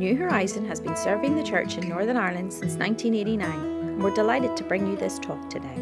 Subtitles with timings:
[0.00, 4.56] New Horizon has been serving the church in Northern Ireland since 1989, and we're delighted
[4.56, 5.76] to bring you this talk today.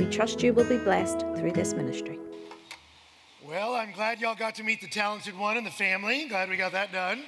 [0.00, 2.18] We trust you will be blessed through this ministry.
[3.46, 6.26] Well, I'm glad y'all got to meet the talented one in the family.
[6.26, 7.22] Glad we got that done.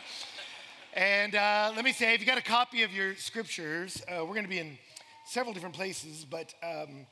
[0.93, 4.35] And uh, let me say, if you got a copy of your scriptures, uh, we're
[4.35, 4.77] going to be in
[5.25, 7.07] several different places, but um,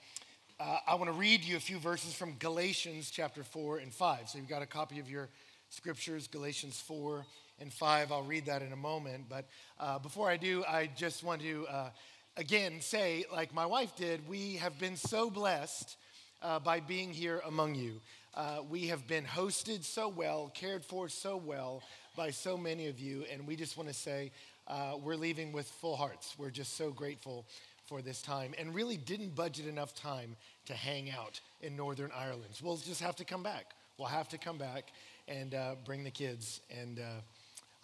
[0.58, 4.30] uh, I want to read you a few verses from Galatians chapter 4 and 5.
[4.30, 5.28] So you've got a copy of your
[5.70, 7.24] scriptures, Galatians 4
[7.60, 8.12] and 5.
[8.12, 9.26] I'll read that in a moment.
[9.28, 9.46] But
[9.78, 11.90] uh, before I do, I just want to uh,
[12.36, 15.96] again say, like my wife did, we have been so blessed
[16.42, 18.00] uh, by being here among you.
[18.34, 21.82] Uh, we have been hosted so well, cared for so well
[22.16, 24.30] by so many of you, and we just want to say
[24.68, 26.34] uh, we're leaving with full hearts.
[26.38, 27.46] We're just so grateful
[27.86, 32.60] for this time and really didn't budget enough time to hang out in Northern Ireland.
[32.62, 33.74] We'll just have to come back.
[33.96, 34.90] We'll have to come back
[35.28, 36.98] and uh, bring the kids and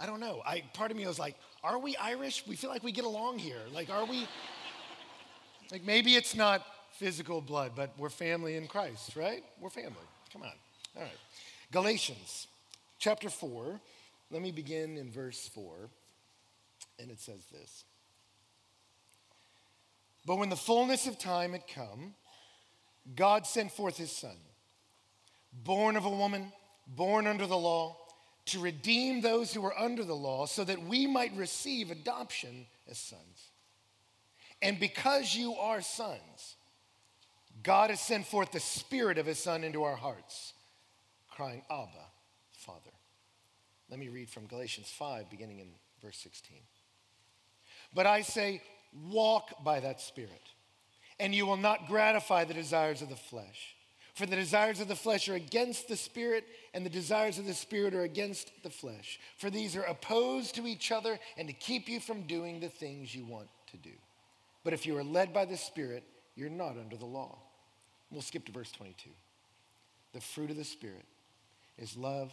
[0.02, 0.42] I don't know.
[0.44, 2.42] I, part of me was like, are we Irish?
[2.48, 3.60] We feel like we get along here.
[3.72, 4.26] Like, are we?
[5.70, 9.44] like, maybe it's not physical blood, but we're family in Christ, right?
[9.60, 9.92] We're family.
[10.32, 10.50] Come on.
[10.96, 11.18] All right.
[11.70, 12.48] Galatians
[12.98, 13.80] chapter 4.
[14.32, 15.72] Let me begin in verse 4.
[16.98, 17.84] And it says this
[20.26, 22.14] But when the fullness of time had come,
[23.14, 24.36] God sent forth his son,
[25.52, 26.52] born of a woman,
[26.88, 28.01] born under the law
[28.46, 32.98] to redeem those who were under the law so that we might receive adoption as
[32.98, 33.50] sons.
[34.60, 36.56] And because you are sons,
[37.62, 40.54] God has sent forth the Spirit of His Son into our hearts,
[41.30, 42.06] crying, Abba,
[42.52, 42.90] Father.
[43.90, 45.68] Let me read from Galatians 5, beginning in
[46.02, 46.58] verse 16.
[47.94, 48.62] But I say,
[49.10, 50.30] walk by that Spirit,
[51.20, 53.76] and you will not gratify the desires of the flesh.
[54.14, 57.54] For the desires of the flesh are against the spirit, and the desires of the
[57.54, 59.18] spirit are against the flesh.
[59.38, 63.14] For these are opposed to each other and to keep you from doing the things
[63.14, 63.94] you want to do.
[64.64, 67.38] But if you are led by the spirit, you're not under the law.
[68.10, 69.08] We'll skip to verse 22.
[70.12, 71.06] The fruit of the spirit
[71.78, 72.32] is love,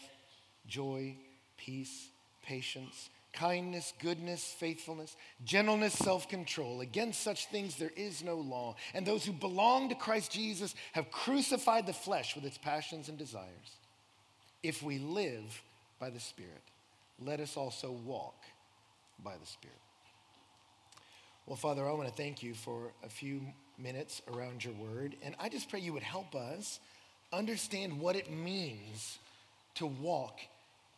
[0.67, 1.15] joy,
[1.57, 2.09] peace,
[2.43, 6.81] patience kindness, goodness, faithfulness, gentleness, self control.
[6.81, 8.75] Against such things there is no law.
[8.93, 13.17] And those who belong to Christ Jesus have crucified the flesh with its passions and
[13.17, 13.77] desires.
[14.63, 15.61] If we live
[15.99, 16.63] by the Spirit,
[17.19, 18.35] let us also walk
[19.23, 19.75] by the Spirit.
[21.45, 23.41] Well, Father, I want to thank you for a few
[23.77, 25.15] minutes around your word.
[25.23, 26.79] And I just pray you would help us
[27.31, 29.17] understand what it means
[29.75, 30.39] to walk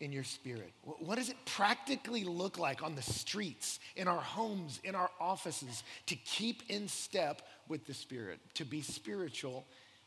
[0.01, 0.73] in your spirit?
[0.83, 5.83] What does it practically look like on the streets, in our homes, in our offices
[6.07, 9.65] to keep in step with the Spirit, to be spiritual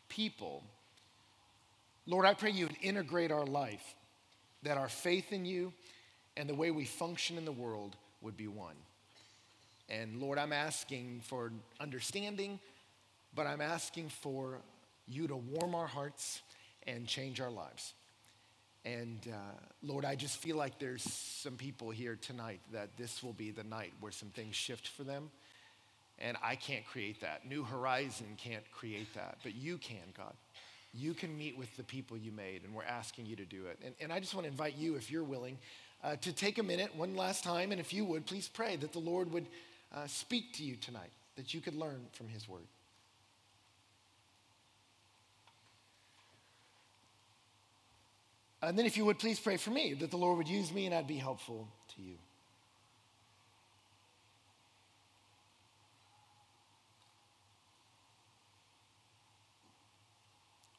[0.09, 0.65] people?
[2.07, 3.95] Lord, I pray you would integrate our life,
[4.65, 5.73] that our faith in you
[6.37, 8.77] and the way we function in the world would be one.
[9.89, 12.59] And Lord, I'm asking for understanding,
[13.35, 14.59] but I'm asking for
[15.07, 16.43] you to warm our hearts
[16.87, 17.95] and change our lives.
[18.85, 19.37] And uh,
[19.83, 23.65] Lord, I just feel like there's some people here tonight that this will be the
[23.65, 25.31] night where some things shift for them.
[26.19, 27.49] And I can't create that.
[27.49, 30.35] New Horizon can't create that, but you can, God.
[30.93, 33.79] You can meet with the people you made, and we're asking you to do it.
[33.85, 35.59] And, and I just want to invite you, if you're willing,
[36.05, 38.93] uh, to take a minute one last time, and if you would, please pray that
[38.93, 39.47] the Lord would
[39.93, 42.67] uh, speak to you tonight, that you could learn from his word.
[48.67, 50.87] And then, if you would please pray for me, that the Lord would use me
[50.87, 52.17] and I'd be helpful to you.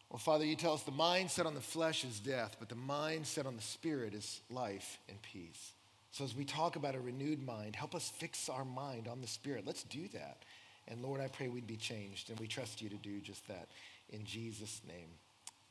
[0.09, 2.75] Well, Father, you tell us the mind set on the flesh is death, but the
[2.75, 5.73] mind set on the spirit is life and peace.
[6.11, 9.27] So, as we talk about a renewed mind, help us fix our mind on the
[9.27, 9.65] spirit.
[9.67, 10.43] Let's do that.
[10.87, 13.67] And Lord, I pray we'd be changed, and we trust you to do just that.
[14.09, 15.09] In Jesus' name,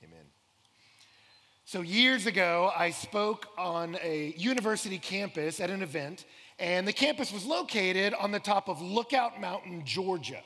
[0.02, 0.26] amen.
[1.66, 6.26] So, years ago, I spoke on a university campus at an event,
[6.58, 10.42] and the campus was located on the top of Lookout Mountain, Georgia.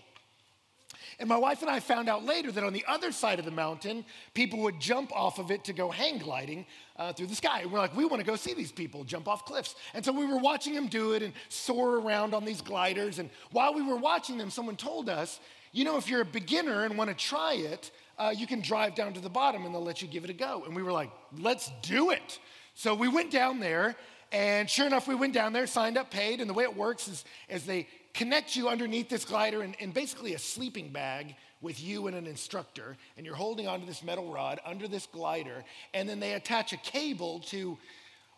[1.18, 3.50] And my wife and I found out later that on the other side of the
[3.50, 6.64] mountain, people would jump off of it to go hang gliding
[6.96, 7.62] uh, through the sky.
[7.62, 9.74] And We're like, we want to go see these people jump off cliffs.
[9.94, 13.18] And so we were watching them do it and soar around on these gliders.
[13.18, 15.40] And while we were watching them, someone told us,
[15.72, 18.94] you know, if you're a beginner and want to try it, uh, you can drive
[18.94, 20.64] down to the bottom and they'll let you give it a go.
[20.64, 22.38] And we were like, let's do it.
[22.74, 23.96] So we went down there,
[24.30, 26.40] and sure enough, we went down there, signed up, paid.
[26.40, 29.90] And the way it works is as they connect you underneath this glider in, in
[29.90, 34.32] basically a sleeping bag with you and an instructor, and you're holding onto this metal
[34.32, 37.76] rod under this glider, and then they attach a cable to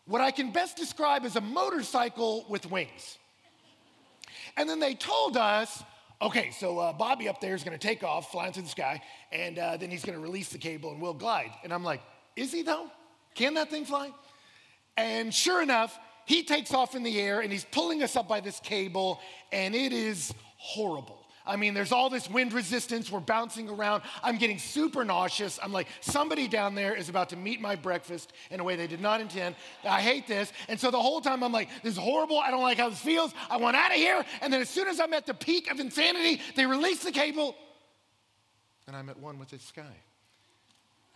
[0.07, 3.19] what I can best describe as a motorcycle with wings.
[4.57, 5.83] And then they told us,
[6.23, 9.03] okay, so uh, Bobby up there is going to take off, fly into the sky,
[9.33, 11.51] and uh, then he's going to release the cable and we'll glide.
[11.65, 12.03] And I'm like,
[12.37, 12.89] is he though?
[13.35, 14.11] Can that thing fly?
[14.97, 18.41] And sure enough, he takes off in the air and he's pulling us up by
[18.41, 19.21] this cable,
[19.53, 21.20] and it is horrible.
[21.51, 23.11] I mean, there's all this wind resistance.
[23.11, 24.05] We're bouncing around.
[24.23, 25.59] I'm getting super nauseous.
[25.61, 28.87] I'm like, somebody down there is about to meet my breakfast in a way they
[28.87, 29.57] did not intend.
[29.83, 30.53] I hate this.
[30.69, 32.39] And so the whole time I'm like, this is horrible.
[32.39, 33.35] I don't like how this feels.
[33.51, 34.25] I want out of here.
[34.43, 37.57] And then as soon as I'm at the peak of insanity, they release the cable,
[38.87, 39.97] and I'm at one with the sky.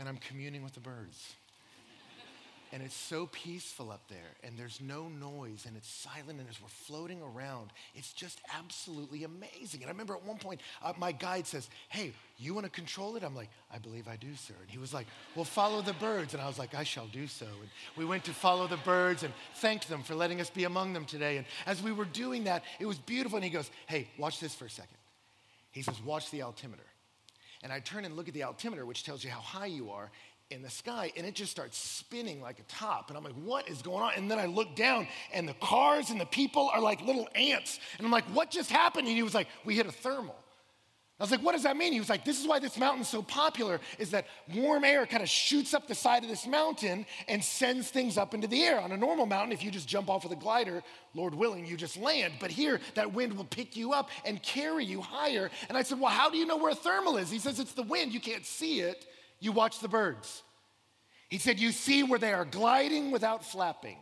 [0.01, 1.35] And I'm communing with the birds
[2.75, 6.61] and it's so peaceful up there, and there's no noise, and it's silent, and as
[6.61, 9.83] we're floating around, it's just absolutely amazing.
[9.83, 13.15] And I remember at one point, uh, my guide says, Hey, you want to control
[13.15, 13.23] it?
[13.23, 14.55] I'm like, I believe I do, sir.
[14.61, 15.07] And he was like,
[15.37, 16.35] Well, follow the birds.
[16.35, 17.47] And I was like, I shall do so.
[17.47, 20.95] And we went to follow the birds and thanked them for letting us be among
[20.95, 21.37] them today.
[21.37, 23.37] And as we were doing that, it was beautiful.
[23.37, 24.99] And he goes, Hey, watch this for a second.
[25.71, 26.83] He says, Watch the altimeter.
[27.63, 30.11] And I turn and look at the altimeter, which tells you how high you are
[30.55, 33.09] in the sky and it just starts spinning like a top.
[33.09, 34.13] And I'm like, what is going on?
[34.17, 37.79] And then I look down and the cars and the people are like little ants.
[37.99, 39.07] And I'm like, what just happened?
[39.07, 40.37] And he was like, we hit a thermal.
[41.21, 41.93] I was like, what does that mean?
[41.93, 45.23] He was like, this is why this mountain's so popular, is that warm air kind
[45.23, 48.81] of shoots up the side of this mountain and sends things up into the air.
[48.81, 50.83] On a normal mountain, if you just jump off with a glider,
[51.15, 52.35] Lord willing, you just land.
[52.41, 55.51] But here, that wind will pick you up and carry you higher.
[55.69, 57.31] And I said, well, how do you know where a thermal is?
[57.31, 58.13] He says, it's the wind.
[58.13, 59.07] You can't see it.
[59.39, 60.43] You watch the birds.
[61.29, 63.99] He said, You see where they are gliding without flapping.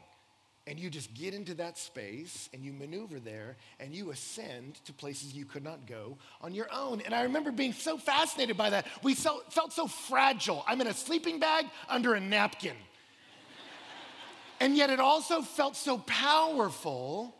[0.66, 4.92] And you just get into that space and you maneuver there and you ascend to
[4.92, 7.00] places you could not go on your own.
[7.00, 8.86] And I remember being so fascinated by that.
[9.02, 10.64] We felt so fragile.
[10.68, 12.76] I'm in a sleeping bag under a napkin.
[14.60, 17.34] and yet it also felt so powerful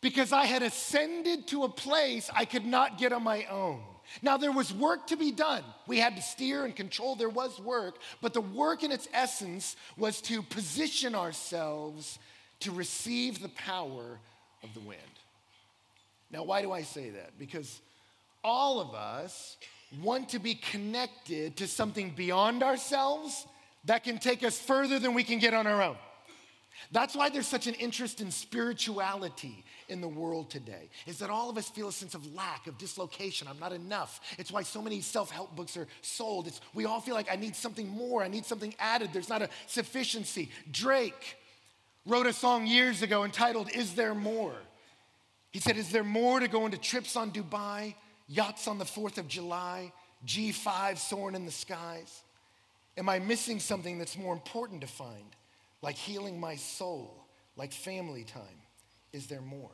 [0.00, 3.82] because I had ascended to a place I could not get on my own.
[4.22, 5.62] Now, there was work to be done.
[5.86, 7.16] We had to steer and control.
[7.16, 7.98] There was work.
[8.20, 12.18] But the work in its essence was to position ourselves
[12.60, 14.18] to receive the power
[14.62, 15.00] of the wind.
[16.30, 17.38] Now, why do I say that?
[17.38, 17.80] Because
[18.42, 19.56] all of us
[20.02, 23.46] want to be connected to something beyond ourselves
[23.84, 25.96] that can take us further than we can get on our own.
[26.92, 31.50] That's why there's such an interest in spirituality in the world today, is that all
[31.50, 33.48] of us feel a sense of lack, of dislocation.
[33.48, 34.20] I'm not enough.
[34.38, 36.46] It's why so many self help books are sold.
[36.46, 39.10] It's, we all feel like I need something more, I need something added.
[39.12, 40.50] There's not a sufficiency.
[40.70, 41.36] Drake
[42.04, 44.54] wrote a song years ago entitled, Is There More?
[45.50, 47.94] He said, Is there more to go into trips on Dubai,
[48.28, 49.92] yachts on the 4th of July,
[50.26, 52.22] G5 soaring in the skies?
[52.98, 55.36] Am I missing something that's more important to find?
[55.86, 58.42] Like healing my soul, like family time?
[59.12, 59.70] Is there more?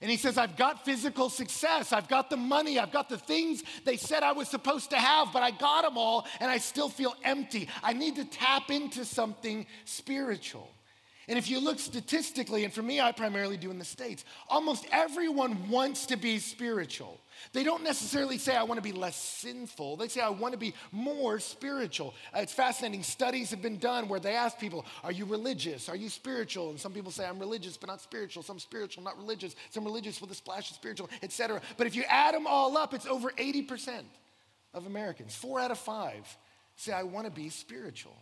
[0.00, 1.92] And he says, I've got physical success.
[1.92, 2.78] I've got the money.
[2.78, 5.98] I've got the things they said I was supposed to have, but I got them
[5.98, 7.68] all and I still feel empty.
[7.82, 10.70] I need to tap into something spiritual.
[11.28, 14.86] And if you look statistically, and for me, I primarily do in the States, almost
[14.92, 17.20] everyone wants to be spiritual.
[17.52, 19.96] They don't necessarily say, I want to be less sinful.
[19.96, 22.14] They say, I want to be more spiritual.
[22.32, 23.02] Uh, it's fascinating.
[23.02, 25.88] Studies have been done where they ask people, Are you religious?
[25.88, 26.70] Are you spiritual?
[26.70, 28.44] And some people say, I'm religious, but not spiritual.
[28.44, 29.56] Some spiritual, not religious.
[29.70, 31.60] Some religious with a splash of spiritual, etc.
[31.76, 34.02] But if you add them all up, it's over 80%
[34.74, 35.34] of Americans.
[35.34, 36.24] Four out of five
[36.76, 38.16] say, I want to be spiritual.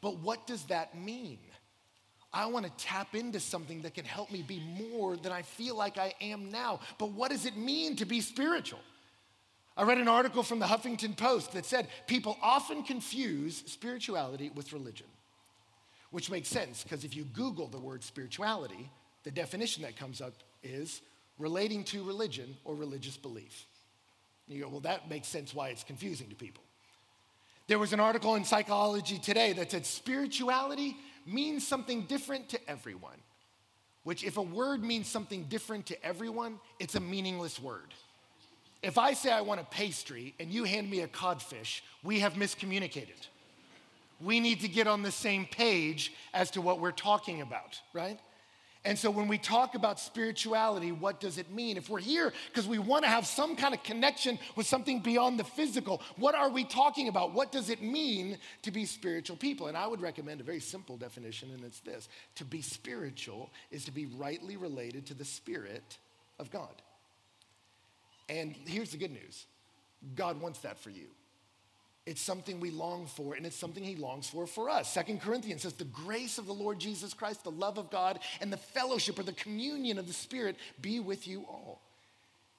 [0.00, 1.38] But what does that mean?
[2.34, 4.60] I want to tap into something that can help me be
[4.90, 6.80] more than I feel like I am now.
[6.98, 8.80] But what does it mean to be spiritual?
[9.76, 14.72] I read an article from the Huffington Post that said people often confuse spirituality with
[14.72, 15.06] religion,
[16.10, 18.90] which makes sense because if you Google the word spirituality,
[19.24, 21.00] the definition that comes up is
[21.38, 23.66] relating to religion or religious belief.
[24.48, 26.62] You go, well, that makes sense why it's confusing to people.
[27.66, 33.18] There was an article in Psychology Today that said spirituality means something different to everyone.
[34.04, 37.94] Which, if a word means something different to everyone, it's a meaningless word.
[38.82, 42.34] If I say I want a pastry and you hand me a codfish, we have
[42.34, 43.28] miscommunicated.
[44.20, 48.18] We need to get on the same page as to what we're talking about, right?
[48.84, 51.76] And so when we talk about spirituality, what does it mean?
[51.76, 55.38] If we're here because we want to have some kind of connection with something beyond
[55.38, 57.32] the physical, what are we talking about?
[57.32, 59.68] What does it mean to be spiritual people?
[59.68, 63.84] And I would recommend a very simple definition, and it's this to be spiritual is
[63.84, 65.98] to be rightly related to the Spirit
[66.40, 66.82] of God.
[68.28, 69.46] And here's the good news
[70.16, 71.06] God wants that for you.
[72.04, 74.92] It's something we long for, and it's something he longs for for us.
[74.92, 78.52] Second Corinthians says, The grace of the Lord Jesus Christ, the love of God, and
[78.52, 81.80] the fellowship or the communion of the Spirit be with you all.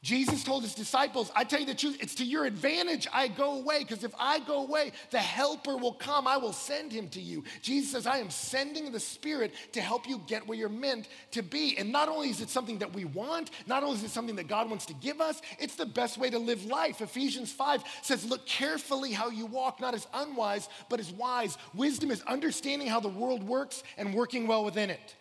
[0.04, 3.56] Jesus told his disciples, I tell you the truth, it's to your advantage I go
[3.60, 6.28] away, because if I go away, the helper will come.
[6.28, 7.46] I will send him to you.
[7.62, 11.42] Jesus says, I am sending the Spirit to help you get where you're meant to
[11.42, 11.78] be.
[11.78, 14.50] And not only is it something that we want, not only is it something that
[14.50, 17.00] God wants to give us, it's the best way to live life.
[17.00, 21.58] Ephesians 5 says, Look carefully how you walk, not as unwise, but as wise.
[21.74, 25.16] Wisdom is understanding how the world works and working well within it.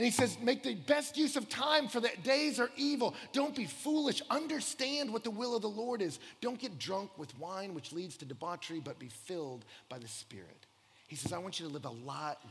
[0.00, 3.14] And he says, make the best use of time, for the days are evil.
[3.34, 4.22] Don't be foolish.
[4.30, 6.20] Understand what the will of the Lord is.
[6.40, 10.66] Don't get drunk with wine, which leads to debauchery, but be filled by the Spirit.
[11.06, 11.92] He says, I want you to live a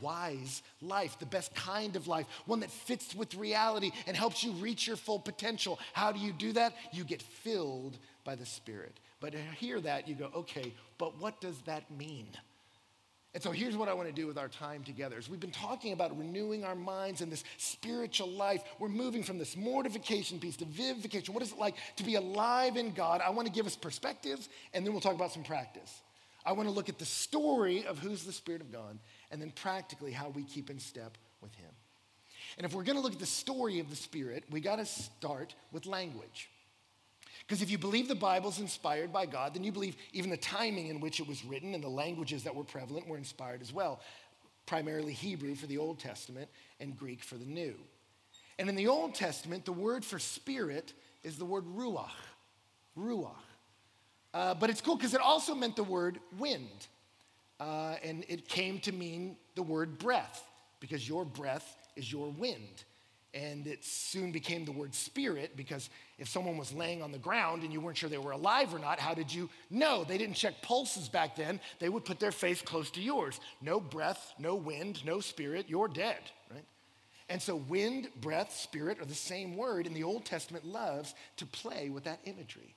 [0.00, 4.52] wise life, the best kind of life, one that fits with reality and helps you
[4.52, 5.80] reach your full potential.
[5.92, 6.76] How do you do that?
[6.92, 9.00] You get filled by the Spirit.
[9.18, 12.28] But to hear that, you go, okay, but what does that mean?
[13.32, 15.16] And so here's what I want to do with our time together.
[15.16, 19.38] As we've been talking about renewing our minds and this spiritual life, we're moving from
[19.38, 21.32] this mortification piece to vivification.
[21.32, 23.20] What is it like to be alive in God?
[23.24, 26.02] I want to give us perspectives, and then we'll talk about some practice.
[26.44, 28.98] I want to look at the story of who's the Spirit of God,
[29.30, 31.70] and then practically how we keep in step with Him.
[32.56, 34.84] And if we're going to look at the story of the Spirit, we got to
[34.86, 36.50] start with language.
[37.46, 40.88] Because if you believe the Bible's inspired by God, then you believe even the timing
[40.88, 44.00] in which it was written and the languages that were prevalent were inspired as well.
[44.66, 47.74] Primarily Hebrew for the Old Testament and Greek for the New.
[48.58, 50.92] And in the Old Testament, the word for spirit
[51.22, 52.10] is the word ruach.
[52.96, 53.34] Ruach.
[54.32, 56.86] Uh, but it's cool because it also meant the word wind.
[57.58, 60.44] Uh, and it came to mean the word breath
[60.78, 62.84] because your breath is your wind.
[63.32, 67.62] And it soon became the word spirit because if someone was laying on the ground
[67.62, 70.02] and you weren't sure they were alive or not, how did you know?
[70.02, 71.60] They didn't check pulses back then.
[71.78, 73.38] They would put their face close to yours.
[73.62, 76.18] No breath, no wind, no spirit, you're dead,
[76.52, 76.64] right?
[77.28, 81.46] And so wind, breath, spirit are the same word, and the Old Testament loves to
[81.46, 82.74] play with that imagery.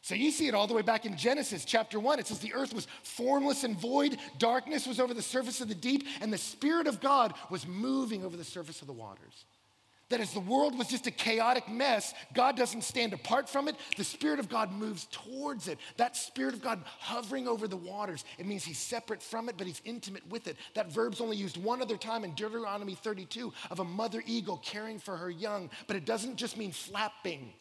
[0.00, 2.20] So you see it all the way back in Genesis chapter 1.
[2.20, 5.74] It says the earth was formless and void, darkness was over the surface of the
[5.74, 9.44] deep, and the Spirit of God was moving over the surface of the waters
[10.12, 13.76] that as the world was just a chaotic mess, God doesn't stand apart from it.
[13.96, 15.78] The Spirit of God moves towards it.
[15.96, 19.66] That Spirit of God hovering over the waters, it means He's separate from it, but
[19.66, 20.56] He's intimate with it.
[20.74, 24.98] That verb's only used one other time in Deuteronomy 32 of a mother eagle caring
[24.98, 27.52] for her young, but it doesn't just mean flapping,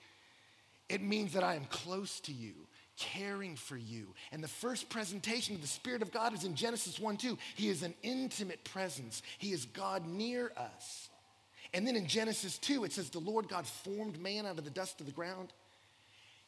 [0.89, 2.53] it means that I am close to you
[2.97, 4.13] caring for you.
[4.31, 7.37] And the first presentation of the Spirit of God is in Genesis 1 2.
[7.55, 11.09] He is an intimate presence, He is God near us.
[11.73, 14.69] And then in Genesis 2, it says, The Lord God formed man out of the
[14.69, 15.53] dust of the ground,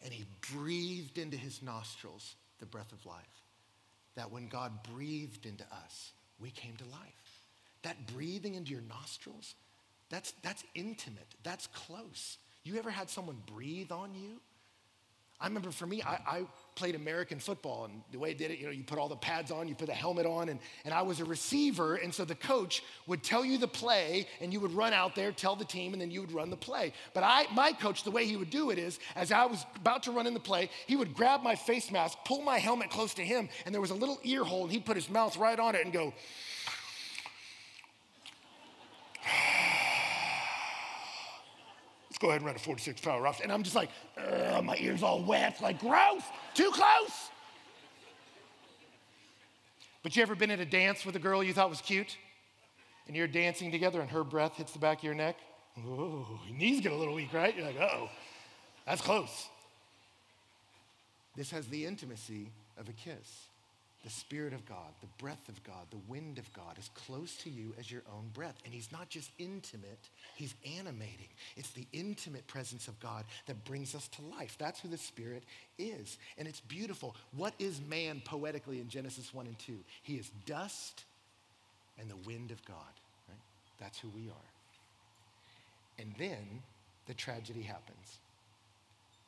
[0.04, 3.24] and he breathed into his nostrils the breath of life.
[4.16, 7.00] That when God breathed into us, we came to life.
[7.84, 9.56] That breathing into your nostrils,
[10.10, 12.38] that's, that's intimate, that's close.
[12.64, 14.40] You ever had someone breathe on you?
[15.40, 16.42] I remember for me, I, I,
[16.76, 19.16] played American football, and the way I did it, you know, you put all the
[19.16, 22.26] pads on, you put the helmet on, and, and I was a receiver, and so
[22.26, 25.66] the coach would tell you the play, and you would run out there, tell the
[25.66, 26.94] team, and then you would run the play.
[27.14, 30.04] But I, my coach, the way he would do it is, as I was about
[30.04, 33.14] to run in the play, he would grab my face mask, pull my helmet close
[33.16, 35.60] to him, and there was a little ear hole, and he'd put his mouth right
[35.60, 36.14] on it and go,
[42.24, 43.42] go ahead and run a 46 power rough.
[43.42, 43.90] And I'm just like,
[44.64, 47.30] my ears all wet, like gross, too close.
[50.02, 52.18] But you ever been at a dance with a girl you thought was cute?
[53.08, 55.36] And you're dancing together and her breath hits the back of your neck?
[55.78, 57.56] Oh, your knees get a little weak, right?
[57.56, 58.10] You're like, oh,
[58.86, 59.50] that's close.
[61.36, 63.48] This has the intimacy of a kiss.
[64.04, 67.50] The Spirit of God, the breath of God, the wind of God is close to
[67.50, 68.56] you as your own breath.
[68.66, 71.30] And He's not just intimate, He's animating.
[71.56, 74.58] It's the intimate presence of God that brings us to life.
[74.60, 75.44] That's who the Spirit
[75.80, 76.18] is.
[76.38, 77.16] And it's beautiful.
[77.36, 79.74] What is man poetically in Genesis 1 and 2?
[80.02, 81.06] He is dust
[81.98, 82.76] and the wind of God.
[83.30, 83.40] Right?
[83.80, 84.50] That's who we are.
[85.98, 86.62] And then
[87.06, 88.18] the tragedy happens.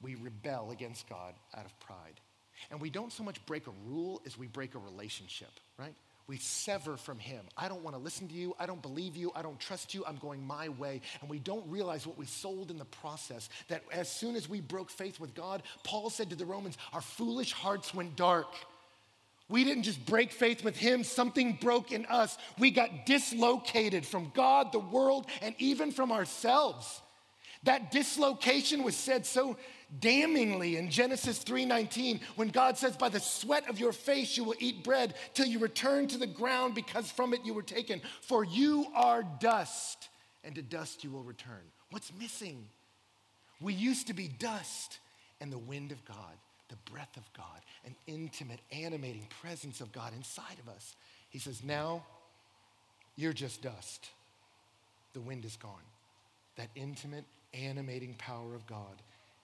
[0.02, 2.20] We rebel against God out of pride.
[2.72, 5.94] And we don't so much break a rule as we break a relationship, right?
[6.28, 7.46] We sever from him.
[7.56, 8.56] I don't want to listen to you.
[8.60, 9.32] I don't believe you.
[9.36, 10.04] I don't trust you.
[10.08, 11.02] I'm going my way.
[11.22, 13.48] And we don't realize what we sold in the process.
[13.68, 17.02] That as soon as we broke faith with God, Paul said to the Romans, our
[17.02, 18.48] foolish hearts went dark.
[19.48, 22.36] We didn't just break faith with him, something broke in us.
[22.58, 27.02] We got dislocated from God, the world, and even from ourselves.
[27.66, 29.58] That dislocation was said so
[30.00, 34.56] damningly in Genesis 3:19 when God says by the sweat of your face you will
[34.60, 38.44] eat bread till you return to the ground because from it you were taken for
[38.44, 40.10] you are dust
[40.44, 41.62] and to dust you will return.
[41.92, 42.68] What's missing?
[43.62, 45.00] We used to be dust
[45.40, 46.38] and the wind of God,
[46.70, 50.96] the breath of God, an intimate animating presence of God inside of us.
[51.30, 52.06] He says now
[53.16, 54.10] you're just dust.
[55.14, 55.72] The wind is gone.
[56.58, 59.02] That intimate animating power of God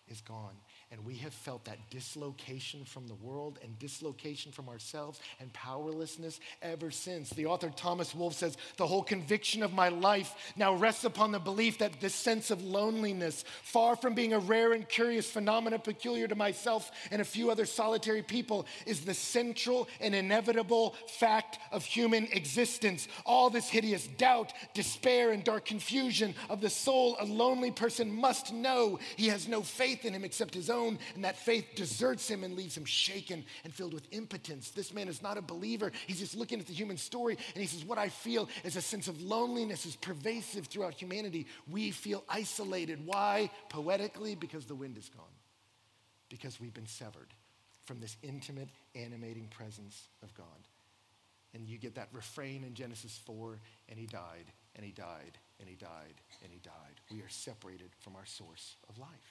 [0.08, 0.56] is gone.
[0.92, 6.42] And we have felt that dislocation from the world and dislocation from ourselves and powerlessness
[6.62, 7.30] ever since.
[7.30, 11.40] The author Thomas Wolfe says, The whole conviction of my life now rests upon the
[11.40, 16.28] belief that this sense of loneliness, far from being a rare and curious phenomenon peculiar
[16.28, 21.86] to myself and a few other solitary people, is the central and inevitable fact of
[21.86, 23.08] human existence.
[23.26, 28.54] All this hideous doubt, despair, and dark confusion of the soul a lonely person must
[28.54, 32.44] know he has no faith in him except his own and that faith deserts him
[32.44, 34.70] and leaves him shaken and filled with impotence.
[34.70, 35.92] This man is not a believer.
[36.08, 38.82] He's just looking at the human story, and he says, What I feel is a
[38.82, 41.48] sense of loneliness is pervasive throughout humanity.
[41.70, 43.06] We feel isolated.
[43.06, 43.50] Why?
[43.70, 45.26] Poetically, because the wind is gone,
[46.30, 47.34] because we've been severed
[47.86, 50.46] from this intimate, animating presence of God.
[51.54, 53.60] And you get that refrain in Genesis 4
[53.90, 57.02] and he died, and he died, and he died, and he died.
[57.12, 59.31] We are separated from our source of life.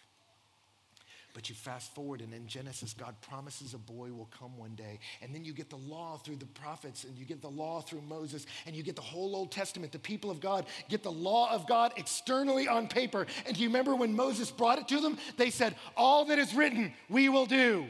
[1.32, 4.98] But you fast forward, and in Genesis, God promises a boy will come one day.
[5.22, 8.02] And then you get the law through the prophets, and you get the law through
[8.02, 9.92] Moses, and you get the whole Old Testament.
[9.92, 13.26] The people of God get the law of God externally on paper.
[13.46, 15.18] And do you remember when Moses brought it to them?
[15.36, 17.86] They said, All that is written, we will do.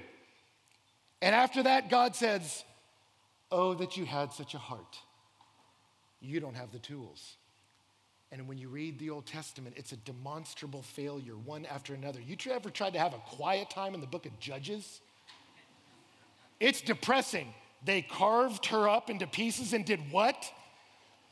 [1.23, 2.65] And after that, God says,
[3.51, 4.99] Oh, that you had such a heart.
[6.21, 7.37] You don't have the tools.
[8.33, 12.21] And when you read the Old Testament, it's a demonstrable failure, one after another.
[12.21, 15.01] You ever tried to have a quiet time in the book of Judges?
[16.61, 17.53] It's depressing.
[17.85, 20.53] They carved her up into pieces and did what?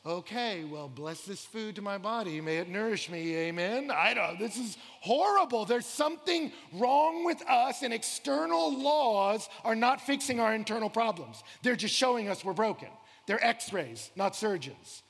[0.05, 2.41] Okay, well, bless this food to my body.
[2.41, 3.35] May it nourish me.
[3.35, 3.91] Amen.
[3.91, 5.65] I don't, this is horrible.
[5.65, 11.43] There's something wrong with us, and external laws are not fixing our internal problems.
[11.63, 12.89] They're just showing us we're broken.
[13.27, 15.03] They're x rays, not surgeons.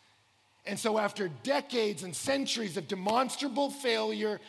[0.70, 4.40] And so, after decades and centuries of demonstrable failure,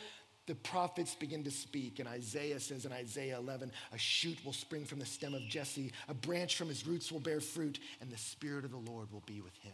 [0.46, 1.98] the prophets begin to speak.
[1.98, 5.92] And Isaiah says in Isaiah 11, a shoot will spring from the stem of Jesse,
[6.09, 9.22] a branch from his roots will bear fruit, and the Spirit of the Lord will
[9.24, 9.72] be with him.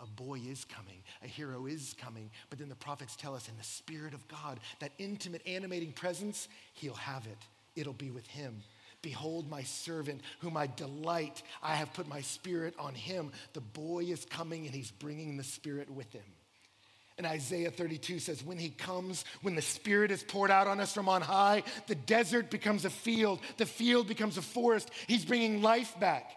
[0.00, 2.30] A boy is coming, a hero is coming.
[2.50, 6.46] But then the prophets tell us in the Spirit of God, that intimate, animating presence,
[6.74, 7.38] he'll have it.
[7.74, 8.62] It'll be with him.
[9.04, 11.42] Behold, my servant, whom I delight.
[11.62, 13.32] I have put my spirit on him.
[13.52, 16.24] The boy is coming, and he's bringing the spirit with him.
[17.18, 20.92] And Isaiah 32 says, When he comes, when the Spirit is poured out on us
[20.92, 24.90] from on high, the desert becomes a field, the field becomes a forest.
[25.06, 26.32] He's bringing life back.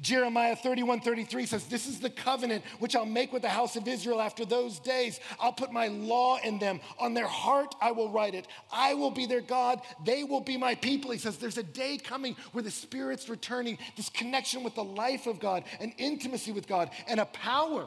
[0.00, 3.88] Jeremiah 31 33 says, This is the covenant which I'll make with the house of
[3.88, 5.20] Israel after those days.
[5.38, 6.80] I'll put my law in them.
[6.98, 8.46] On their heart, I will write it.
[8.72, 9.80] I will be their God.
[10.04, 11.10] They will be my people.
[11.10, 15.26] He says, There's a day coming where the Spirit's returning, this connection with the life
[15.26, 17.86] of God, an intimacy with God, and a power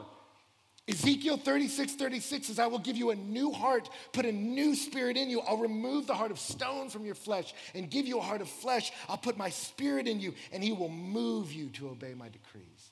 [0.86, 5.16] Ezekiel 36, 36 says, I will give you a new heart, put a new spirit
[5.16, 5.40] in you.
[5.40, 8.48] I'll remove the heart of stone from your flesh and give you a heart of
[8.50, 8.92] flesh.
[9.08, 12.90] I'll put my spirit in you, and he will move you to obey my decrees.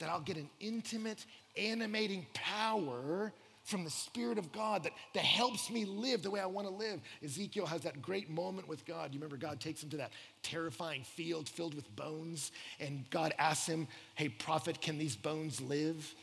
[0.00, 1.24] That I'll get an intimate,
[1.56, 6.46] animating power from the Spirit of God that, that helps me live the way I
[6.46, 7.00] want to live.
[7.22, 9.12] Ezekiel has that great moment with God.
[9.12, 13.68] You remember God takes him to that terrifying field filled with bones, and God asks
[13.68, 16.14] him, Hey, prophet, can these bones live?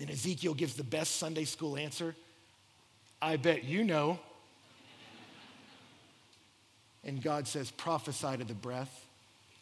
[0.00, 2.14] And Ezekiel gives the best Sunday school answer
[3.24, 4.18] I bet you know.
[7.04, 9.06] and God says, prophesy to the breath,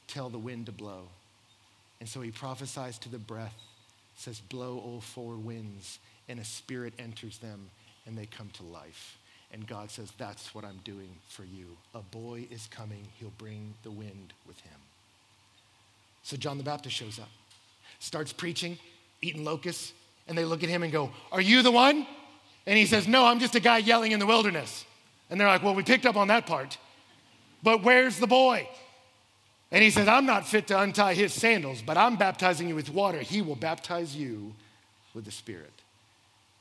[0.09, 1.03] tell the wind to blow.
[2.01, 3.55] And so he prophesies to the breath,
[4.17, 7.71] says, blow, all four winds, and a spirit enters them,
[8.05, 9.17] and they come to life.
[9.53, 11.77] And God says, That's what I'm doing for you.
[11.95, 14.81] A boy is coming, he'll bring the wind with him.
[16.25, 17.29] So John the Baptist shows up,
[18.01, 18.79] starts preaching,
[19.21, 19.93] eating locusts,
[20.29, 22.07] and they look at him and go, Are you the one?
[22.67, 24.85] And he says, No, I'm just a guy yelling in the wilderness.
[25.31, 26.79] And they're like, Well, we picked up on that part.
[27.63, 28.69] But where's the boy?
[29.71, 32.91] And he says, I'm not fit to untie his sandals, but I'm baptizing you with
[32.91, 33.19] water.
[33.19, 34.53] He will baptize you
[35.15, 35.73] with the Spirit.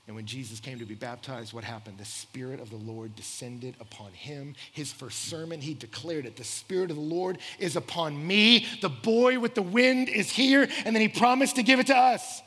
[0.07, 1.97] And when Jesus came to be baptized, what happened?
[1.97, 4.55] The Spirit of the Lord descended upon him.
[4.71, 8.65] His first sermon, he declared it The Spirit of the Lord is upon me.
[8.81, 10.67] The boy with the wind is here.
[10.85, 12.41] And then he promised to give it to us.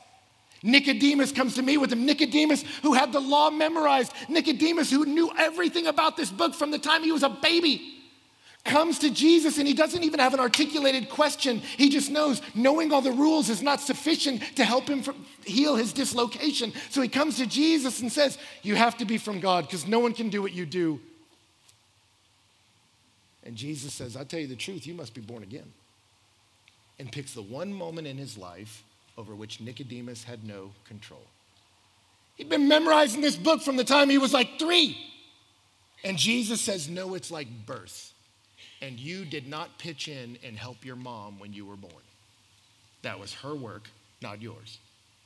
[0.65, 2.05] Nicodemus comes to me with him.
[2.07, 4.11] Nicodemus, who had the law memorized.
[4.27, 7.93] Nicodemus, who knew everything about this book from the time he was a baby,
[8.63, 11.59] comes to Jesus and he doesn't even have an articulated question.
[11.59, 15.03] He just knows knowing all the rules is not sufficient to help him
[15.45, 16.73] heal his dislocation.
[16.89, 19.99] So he comes to Jesus and says, You have to be from God because no
[19.99, 20.99] one can do what you do.
[23.43, 25.71] And Jesus says, I'll tell you the truth, you must be born again.
[26.97, 28.83] And picks the one moment in his life
[29.17, 31.23] over which Nicodemus had no control.
[32.35, 34.97] He'd been memorizing this book from the time he was like three.
[36.03, 38.13] And Jesus says, No, it's like birth.
[38.81, 41.93] And you did not pitch in and help your mom when you were born.
[43.03, 43.89] That was her work,
[44.21, 44.79] not yours.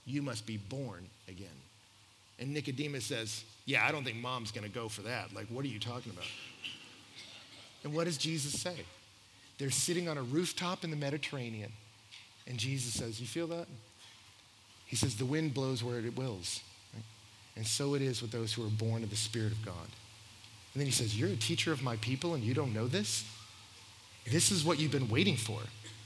[0.06, 1.47] You must be born again.
[2.39, 5.34] And Nicodemus says, Yeah, I don't think mom's gonna go for that.
[5.34, 6.25] Like, what are you talking about?
[7.84, 8.75] And what does Jesus say?
[9.58, 11.71] They're sitting on a rooftop in the Mediterranean.
[12.50, 13.68] And Jesus says, You feel that?
[14.88, 16.62] He says, The wind blows where it wills.
[16.94, 17.04] Right?
[17.56, 19.88] And so it is with those who are born of the Spirit of God.
[20.74, 23.24] And then he says, You're a teacher of my people and you don't know this?
[24.30, 25.60] This is what you've been waiting for.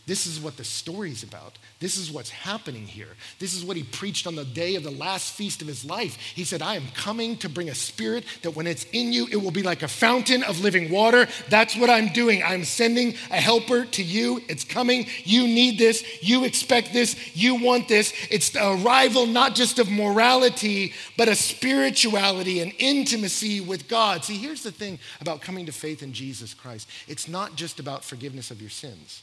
[0.06, 1.58] This is what the story's about.
[1.80, 3.16] This is what's happening here.
[3.40, 6.18] This is what he preached on the day of the last feast of his life.
[6.18, 9.38] He said, I am coming to bring a spirit that when it's in you, it
[9.38, 11.28] will be like a fountain of living water.
[11.48, 12.44] That's what I'm doing.
[12.44, 14.42] I'm sending a helper to you.
[14.50, 15.08] It's coming.
[15.24, 16.04] You need this.
[16.22, 17.34] You expect this.
[17.34, 18.14] You want this.
[18.30, 24.26] It's the arrival not just of morality, but a spirituality and intimacy with God.
[24.26, 28.04] See, here's the thing about coming to faith in Jesus Christ it's not just about
[28.04, 29.22] forgiveness of your sins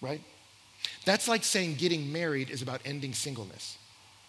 [0.00, 0.20] right?
[1.04, 3.76] That's like saying getting married is about ending singleness.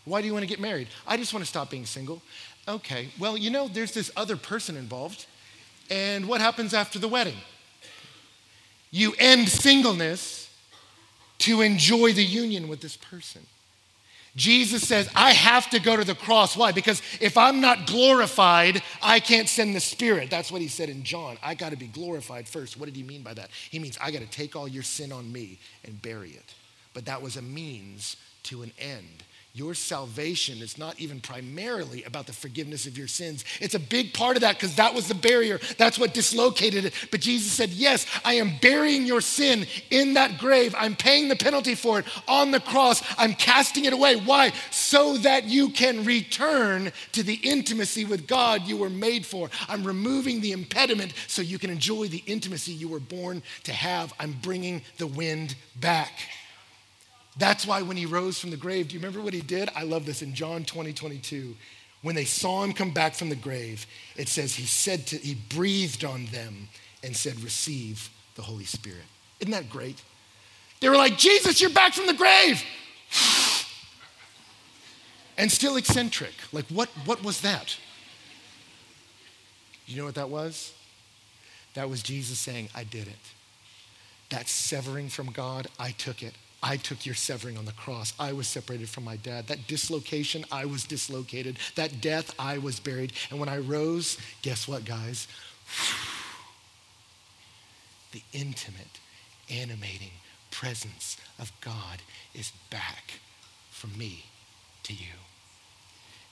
[0.06, 0.88] Why do you want to get married?
[1.06, 2.22] I just want to stop being single.
[2.68, 5.26] Okay, well, you know, there's this other person involved.
[5.90, 7.38] And what happens after the wedding?
[8.92, 10.50] You end singleness
[11.40, 13.46] to enjoy the union with this person.
[14.36, 16.56] Jesus says, I have to go to the cross.
[16.56, 16.72] Why?
[16.72, 20.30] Because if I'm not glorified, I can't send the Spirit.
[20.30, 21.38] That's what he said in John.
[21.44, 22.78] I got to be glorified first.
[22.78, 23.50] What did he mean by that?
[23.70, 26.54] He means I got to take all your sin on me and bury it.
[26.94, 29.24] But that was a means to an end.
[29.54, 33.44] Your salvation is not even primarily about the forgiveness of your sins.
[33.60, 35.60] It's a big part of that because that was the barrier.
[35.78, 36.94] That's what dislocated it.
[37.12, 40.74] But Jesus said, Yes, I am burying your sin in that grave.
[40.78, 43.04] I'm paying the penalty for it on the cross.
[43.18, 44.16] I'm casting it away.
[44.16, 44.54] Why?
[44.70, 49.50] So that you can return to the intimacy with God you were made for.
[49.68, 54.14] I'm removing the impediment so you can enjoy the intimacy you were born to have.
[54.18, 56.14] I'm bringing the wind back.
[57.38, 59.70] That's why when he rose from the grave, do you remember what he did?
[59.76, 61.56] I love this in John 20, 22.
[62.02, 63.86] When they saw him come back from the grave,
[64.18, 66.68] it says he said to, he breathed on them
[67.04, 69.04] and said, Receive the Holy Spirit.
[69.40, 70.02] Isn't that great?
[70.80, 72.64] They were like, Jesus, you're back from the grave.
[75.38, 76.34] and still eccentric.
[76.52, 77.78] Like, what, what was that?
[79.86, 80.74] You know what that was?
[81.76, 83.20] That was Jesus saying, I did it.
[84.30, 86.34] That severing from God, I took it.
[86.64, 88.14] I took your severing on the cross.
[88.20, 89.48] I was separated from my dad.
[89.48, 91.58] That dislocation, I was dislocated.
[91.76, 93.14] That death, I was buried.
[93.30, 95.28] And when I rose, guess what, guys?
[98.12, 99.00] The intimate,
[99.50, 100.12] animating
[100.52, 102.02] presence of God
[102.36, 103.14] is back
[103.72, 104.26] from me
[104.84, 105.31] to you.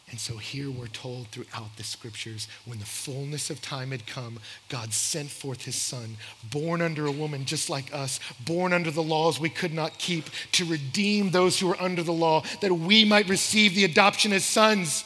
[0.10, 4.40] And so here we're told throughout the scriptures when the fullness of time had come,
[4.68, 6.18] God sent forth his son,
[6.50, 10.26] born under a woman just like us, born under the laws we could not keep,
[10.54, 14.44] to redeem those who were under the law, that we might receive the adoption as
[14.44, 15.04] sons.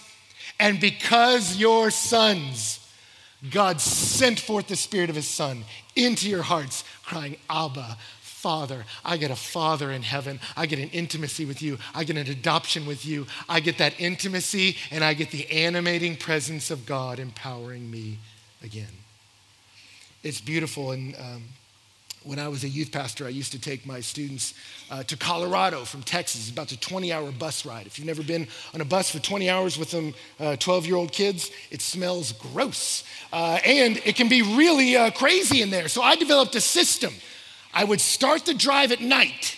[0.59, 2.79] And because you're sons,
[3.51, 5.65] God sent forth the Spirit of His Son
[5.97, 7.97] into your hearts, crying, Abba,
[8.43, 8.83] Father.
[9.05, 10.37] I get a Father in heaven.
[10.57, 11.77] I get an intimacy with you.
[11.95, 13.25] I get an adoption with you.
[13.47, 18.19] I get that intimacy and I get the animating presence of God empowering me
[18.61, 18.91] again.
[20.23, 20.91] It's beautiful.
[20.91, 21.43] And um,
[22.25, 24.55] when I was a youth pastor, I used to take my students
[24.91, 26.41] uh, to Colorado from Texas.
[26.41, 27.87] It's about a 20 hour bus ride.
[27.87, 30.97] If you've never been on a bus for 20 hours with some 12 uh, year
[30.97, 33.05] old kids, it smells gross.
[33.31, 35.87] Uh, and it can be really uh, crazy in there.
[35.87, 37.13] So I developed a system.
[37.73, 39.57] I would start the drive at night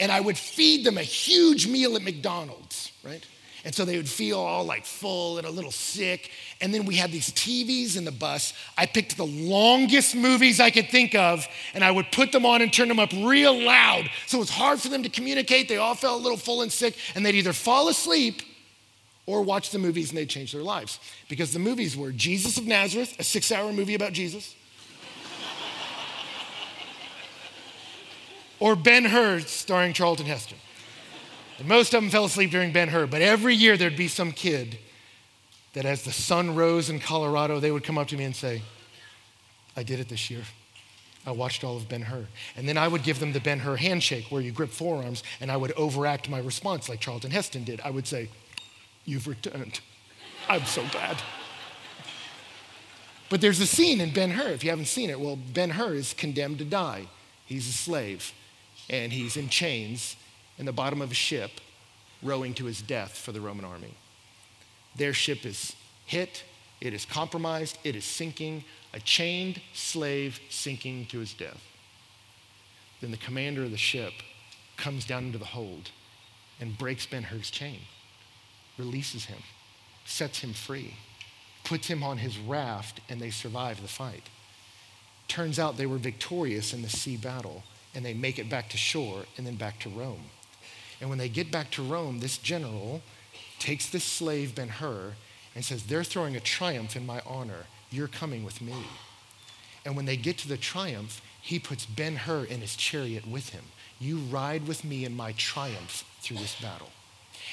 [0.00, 3.24] and I would feed them a huge meal at McDonald's, right?
[3.64, 6.30] And so they would feel all like full and a little sick.
[6.60, 8.52] And then we had these TVs in the bus.
[8.76, 12.60] I picked the longest movies I could think of and I would put them on
[12.60, 14.10] and turn them up real loud.
[14.26, 15.68] So it was hard for them to communicate.
[15.68, 18.42] They all felt a little full and sick and they'd either fall asleep
[19.24, 20.98] or watch the movies and they'd change their lives.
[21.30, 24.54] Because the movies were Jesus of Nazareth, a six hour movie about Jesus.
[28.64, 30.56] Or Ben Hur starring Charlton Heston.
[31.58, 34.32] And most of them fell asleep during Ben Hur, but every year there'd be some
[34.32, 34.78] kid
[35.74, 38.62] that as the sun rose in Colorado, they would come up to me and say,
[39.76, 40.44] I did it this year.
[41.26, 42.24] I watched all of Ben Hur.
[42.56, 45.52] And then I would give them the Ben Hur handshake where you grip forearms, and
[45.52, 47.82] I would overact my response like Charlton Heston did.
[47.84, 48.30] I would say,
[49.04, 49.80] You've returned.
[50.48, 51.18] I'm so glad.
[53.28, 55.20] But there's a scene in Ben Hur, if you haven't seen it.
[55.20, 57.08] Well, Ben Hur is condemned to die.
[57.44, 58.32] He's a slave,
[58.88, 60.16] and he's in chains
[60.58, 61.50] in the bottom of a ship,
[62.22, 63.94] rowing to his death for the Roman army.
[64.96, 65.74] Their ship is
[66.06, 66.44] hit,
[66.80, 71.62] it is compromised, it is sinking, a chained slave sinking to his death.
[73.00, 74.12] Then the commander of the ship
[74.76, 75.90] comes down into the hold
[76.60, 77.80] and breaks Ben Hur's chain,
[78.78, 79.42] releases him,
[80.04, 80.94] sets him free,
[81.64, 84.28] puts him on his raft, and they survive the fight.
[85.26, 88.76] Turns out they were victorious in the sea battle, and they make it back to
[88.76, 90.24] shore and then back to Rome.
[91.00, 93.02] And when they get back to Rome, this general
[93.58, 95.14] takes this slave Ben Hur
[95.54, 97.66] and says, They're throwing a triumph in my honor.
[97.90, 98.74] You're coming with me.
[99.84, 103.50] And when they get to the triumph, he puts Ben Hur in his chariot with
[103.50, 103.64] him.
[104.00, 106.90] You ride with me in my triumph through this battle.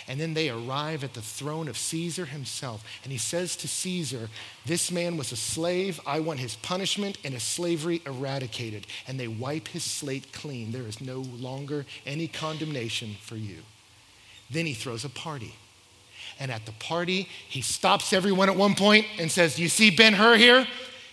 [0.08, 2.84] And then they arrive at the throne of Caesar himself.
[3.04, 4.30] And he says to Caesar,
[4.66, 6.00] This man was a slave.
[6.06, 8.88] I want his punishment and his slavery eradicated.
[9.08, 10.72] And they wipe his slate clean.
[10.72, 13.58] There is no longer any condemnation for you.
[14.50, 15.56] Then he throws a party.
[16.40, 19.92] And at the party, he stops everyone at one point and says, Do you see
[19.92, 20.68] Ben Hur here?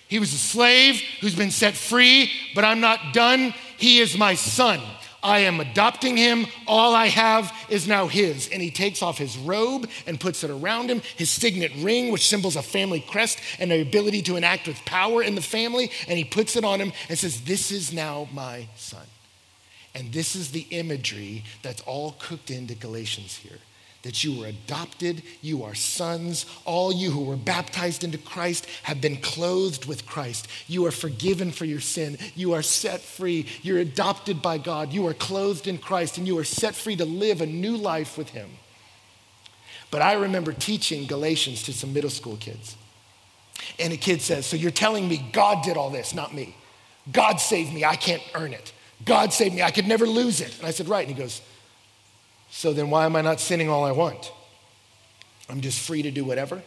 [0.09, 3.53] He was a slave who's been set free, but I'm not done.
[3.77, 4.81] He is my son.
[5.23, 6.47] I am adopting him.
[6.67, 8.49] All I have is now his.
[8.49, 12.27] And he takes off his robe and puts it around him, his signet ring, which
[12.27, 15.91] symbols a family crest and the ability to enact with power in the family.
[16.07, 19.07] And he puts it on him and says, This is now my son.
[19.95, 23.59] And this is the imagery that's all cooked into Galatians here
[24.09, 26.47] that you were adopted, you are sons.
[26.65, 30.49] All you who were baptized into Christ have been clothed with Christ.
[30.67, 32.17] You are forgiven for your sin.
[32.35, 33.45] You are set free.
[33.61, 34.95] You're adopted by God.
[34.95, 38.17] You are clothed in Christ, and you are set free to live a new life
[38.17, 38.49] with Him.
[39.91, 42.79] But I remember teaching Galatians to some middle school kids.
[43.79, 46.57] And a kid says, So you're telling me God did all this, not me?
[47.13, 47.85] God saved me.
[47.85, 48.73] I can't earn it.
[49.05, 49.61] God saved me.
[49.61, 50.57] I could never lose it.
[50.57, 51.07] And I said, Right.
[51.07, 51.43] And he goes,
[52.51, 54.33] so then why am I not sinning all I want?
[55.49, 56.63] I'm just free to do whatever?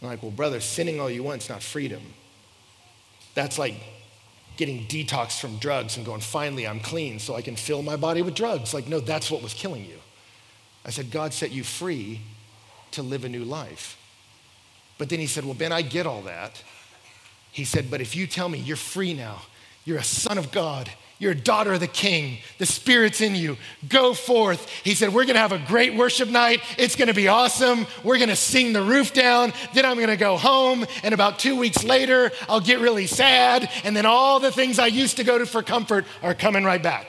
[0.00, 2.02] I'm like, well, brother, sinning all you want is not freedom.
[3.34, 3.74] That's like
[4.56, 8.20] getting detox from drugs and going, finally, I'm clean so I can fill my body
[8.20, 8.74] with drugs.
[8.74, 9.98] Like, no, that's what was killing you.
[10.84, 12.20] I said, God set you free
[12.90, 13.96] to live a new life.
[14.98, 16.62] But then he said, well, Ben, I get all that.
[17.50, 19.42] He said, but if you tell me you're free now,
[19.84, 20.90] you're a son of God,
[21.22, 22.38] you're a daughter of the king.
[22.58, 23.56] The Spirit's in you.
[23.88, 24.68] Go forth.
[24.82, 26.60] He said, We're going to have a great worship night.
[26.78, 27.86] It's going to be awesome.
[28.02, 29.52] We're going to sing the roof down.
[29.72, 30.84] Then I'm going to go home.
[31.04, 33.70] And about two weeks later, I'll get really sad.
[33.84, 36.82] And then all the things I used to go to for comfort are coming right
[36.82, 37.06] back.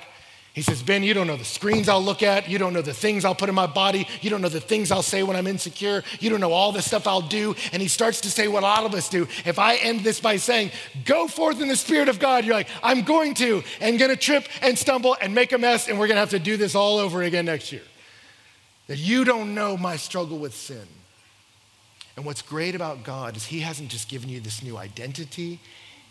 [0.54, 2.48] He says, Ben, you don't know the screens I'll look at.
[2.48, 4.08] You don't know the things I'll put in my body.
[4.22, 6.04] You don't know the things I'll say when I'm insecure.
[6.20, 7.56] You don't know all the stuff I'll do.
[7.72, 9.28] And he starts to say what all of us do.
[9.46, 10.70] If I end this by saying,
[11.06, 14.48] Go forth in the Spirit of God, you're like, I'm going to, and gonna trip
[14.62, 17.24] and stumble and make a mess, and we're gonna have to do this all over
[17.24, 17.82] again next year.
[18.86, 20.88] That you don't know my struggle with sin.
[22.16, 25.60] And what's great about God is He hasn't just given you this new identity,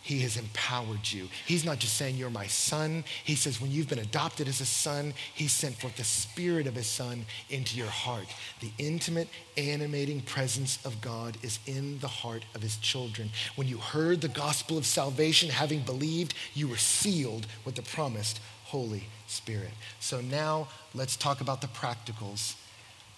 [0.03, 1.29] he has empowered you.
[1.47, 3.05] He's not just saying, You're my son.
[3.23, 6.75] He says, When you've been adopted as a son, He sent forth the Spirit of
[6.75, 8.27] His Son into your heart.
[8.61, 13.31] The intimate, animating presence of God is in the heart of His children.
[13.55, 18.41] When you heard the gospel of salvation, having believed, you were sealed with the promised
[18.65, 19.71] Holy Spirit.
[20.01, 22.57] So now let's talk about the practicals.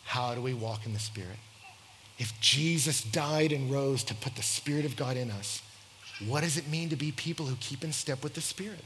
[0.04, 1.38] How do we walk in the Spirit?
[2.18, 5.62] If Jesus died and rose to put the Spirit of God in us,
[6.26, 8.84] what does it mean to be people who keep in step with the Spirit?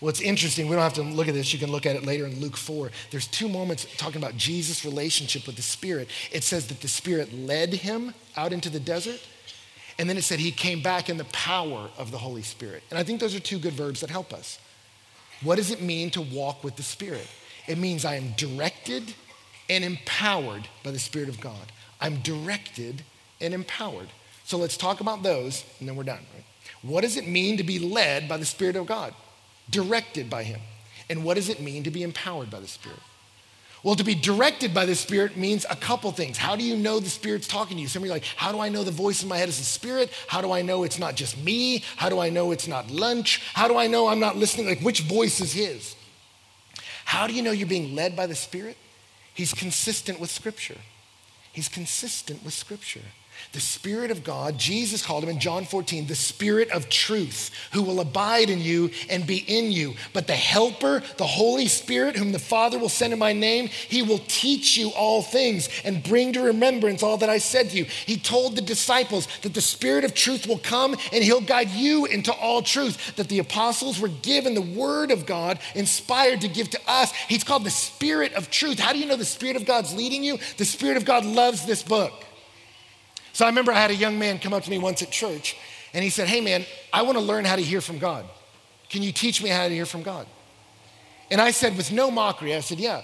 [0.00, 0.66] Well, it's interesting.
[0.66, 1.52] We don't have to look at this.
[1.52, 2.90] You can look at it later in Luke 4.
[3.10, 6.08] There's two moments talking about Jesus' relationship with the Spirit.
[6.32, 9.20] It says that the Spirit led him out into the desert,
[9.98, 12.82] and then it said he came back in the power of the Holy Spirit.
[12.88, 14.58] And I think those are two good verbs that help us.
[15.42, 17.26] What does it mean to walk with the Spirit?
[17.66, 19.14] It means I am directed
[19.68, 21.72] and empowered by the Spirit of God.
[22.00, 23.02] I'm directed
[23.40, 24.08] and empowered.
[24.50, 26.26] So let's talk about those, and then we're done.
[26.34, 26.44] Right?
[26.82, 29.14] What does it mean to be led by the Spirit of God?
[29.70, 30.58] Directed by Him.
[31.08, 32.98] And what does it mean to be empowered by the Spirit?
[33.84, 36.36] Well, to be directed by the Spirit means a couple things.
[36.36, 37.86] How do you know the Spirit's talking to you?
[37.86, 40.10] Somebody like, how do I know the voice in my head is the Spirit?
[40.26, 41.84] How do I know it's not just me?
[41.94, 43.40] How do I know it's not lunch?
[43.54, 44.66] How do I know I'm not listening?
[44.66, 45.94] Like, which voice is His?
[47.04, 48.76] How do you know you're being led by the Spirit?
[49.32, 50.78] He's consistent with Scripture.
[51.52, 53.02] He's consistent with Scripture.
[53.52, 57.82] The Spirit of God, Jesus called him in John 14, the Spirit of truth, who
[57.82, 59.94] will abide in you and be in you.
[60.12, 64.02] But the Helper, the Holy Spirit, whom the Father will send in my name, he
[64.02, 67.84] will teach you all things and bring to remembrance all that I said to you.
[67.84, 72.06] He told the disciples that the Spirit of truth will come and he'll guide you
[72.06, 76.70] into all truth, that the apostles were given the Word of God, inspired to give
[76.70, 77.12] to us.
[77.12, 78.78] He's called the Spirit of truth.
[78.78, 80.38] How do you know the Spirit of God's leading you?
[80.56, 82.12] The Spirit of God loves this book.
[83.32, 85.56] So I remember I had a young man come up to me once at church
[85.92, 88.24] and he said, Hey man, I want to learn how to hear from God.
[88.88, 90.26] Can you teach me how to hear from God?
[91.30, 93.02] And I said, with no mockery, I said, Yeah,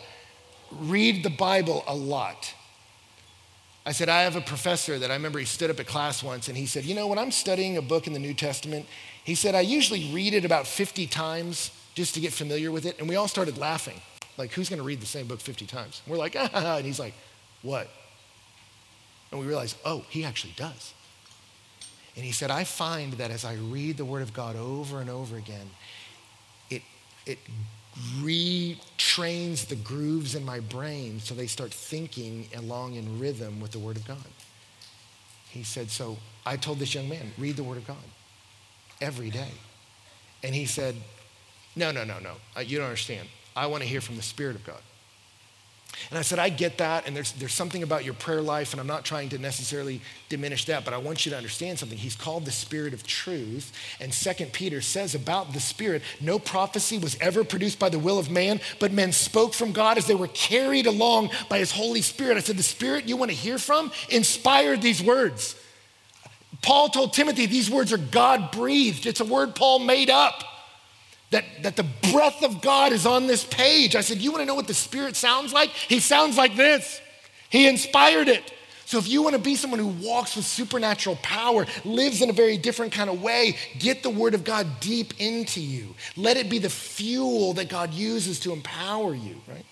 [0.72, 2.54] read the Bible a lot.
[3.84, 6.48] I said, I have a professor that I remember he stood up at class once
[6.48, 8.86] and he said, You know, when I'm studying a book in the New Testament,
[9.22, 12.98] he said, I usually read it about 50 times just to get familiar with it.
[12.98, 14.00] And we all started laughing.
[14.36, 16.02] Like, who's going to read the same book 50 times?
[16.04, 17.14] And we're like, ah, and he's like,
[17.62, 17.88] What?
[19.30, 20.94] And we realized, oh, he actually does.
[22.14, 25.10] And he said, I find that as I read the Word of God over and
[25.10, 25.68] over again,
[26.70, 26.82] it,
[27.26, 27.38] it
[28.18, 33.78] retrains the grooves in my brain so they start thinking along in rhythm with the
[33.78, 34.24] Word of God.
[35.50, 37.96] He said, So I told this young man, read the Word of God
[39.00, 39.52] every day.
[40.42, 40.96] And he said,
[41.74, 42.32] No, no, no, no.
[42.56, 43.28] Uh, you don't understand.
[43.54, 44.80] I want to hear from the Spirit of God.
[46.10, 48.80] And I said, I get that, and there's, there's something about your prayer life, and
[48.80, 51.98] I'm not trying to necessarily diminish that, but I want you to understand something.
[51.98, 56.98] He's called the Spirit of truth, and Second Peter says about the Spirit, no prophecy
[56.98, 60.14] was ever produced by the will of man, but men spoke from God as they
[60.14, 62.36] were carried along by his Holy Spirit.
[62.36, 65.56] I said, the Spirit you want to hear from inspired these words.
[66.62, 69.06] Paul told Timothy, these words are God breathed.
[69.06, 70.42] It's a word Paul made up
[71.30, 73.96] that, that the breath of God is on this page.
[73.96, 75.70] I said, You want to know what the Spirit sounds like?
[75.70, 77.00] He sounds like this.
[77.50, 78.52] He inspired it.
[78.86, 82.32] So if you want to be someone who walks with supernatural power, lives in a
[82.32, 85.96] very different kind of way, get the Word of God deep into you.
[86.16, 89.66] Let it be the fuel that God uses to empower you, right?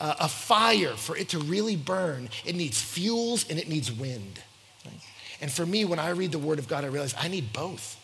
[0.00, 4.38] Uh, a fire, for it to really burn, it needs fuels and it needs wind.
[4.84, 5.00] Right?
[5.40, 7.97] And for me, when I read the Word of God, I realize I need both.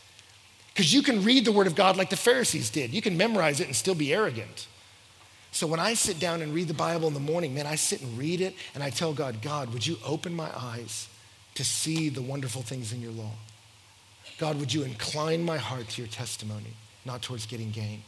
[0.74, 2.92] Because you can read the Word of God like the Pharisees did.
[2.92, 4.66] You can memorize it and still be arrogant.
[5.52, 8.02] So when I sit down and read the Bible in the morning, man, I sit
[8.02, 11.08] and read it and I tell God, God, would you open my eyes
[11.54, 13.30] to see the wonderful things in your law?
[14.36, 18.02] God, would you incline my heart to your testimony, not towards getting gain?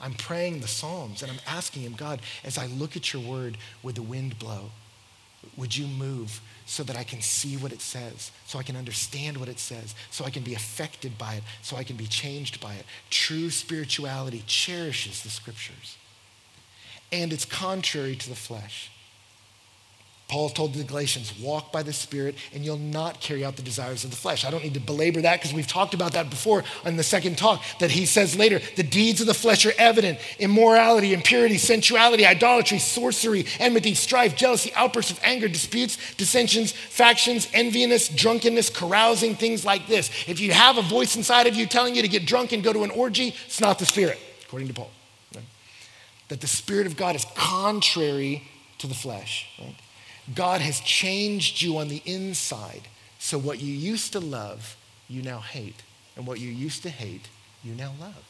[0.00, 3.58] I'm praying the Psalms and I'm asking him, God, as I look at your word,
[3.82, 4.70] would the wind blow?
[5.56, 9.38] Would you move so that I can see what it says, so I can understand
[9.38, 12.60] what it says, so I can be affected by it, so I can be changed
[12.60, 12.84] by it?
[13.08, 15.96] True spirituality cherishes the scriptures.
[17.10, 18.90] And it's contrary to the flesh.
[20.28, 24.04] Paul told the Galatians, walk by the Spirit and you'll not carry out the desires
[24.04, 24.44] of the flesh.
[24.44, 27.38] I don't need to belabor that because we've talked about that before on the second
[27.38, 32.26] talk that he says later the deeds of the flesh are evident immorality, impurity, sensuality,
[32.26, 39.64] idolatry, sorcery, enmity, strife, jealousy, outbursts of anger, disputes, dissensions, factions, enviness, drunkenness, carousing, things
[39.64, 40.10] like this.
[40.26, 42.74] If you have a voice inside of you telling you to get drunk and go
[42.74, 44.90] to an orgy, it's not the Spirit, according to Paul.
[45.34, 45.44] Right?
[46.28, 48.42] That the Spirit of God is contrary
[48.76, 49.48] to the flesh.
[49.58, 49.74] Right?
[50.34, 52.82] God has changed you on the inside.
[53.18, 54.76] So what you used to love,
[55.08, 55.82] you now hate.
[56.16, 57.28] And what you used to hate,
[57.62, 58.24] you now love.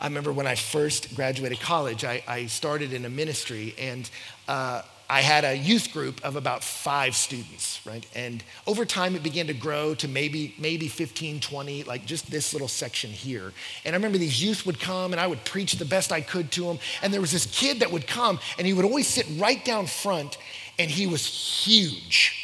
[0.00, 4.10] I remember when I first graduated college, I, I started in a ministry, and
[4.48, 8.06] uh, I had a youth group of about five students, right?
[8.14, 12.54] And over time, it began to grow to maybe, maybe 15, 20, like just this
[12.54, 13.52] little section here.
[13.84, 16.50] And I remember these youth would come and I would preach the best I could
[16.52, 16.78] to them.
[17.02, 19.86] And there was this kid that would come and he would always sit right down
[19.86, 20.38] front
[20.78, 22.40] and he was huge.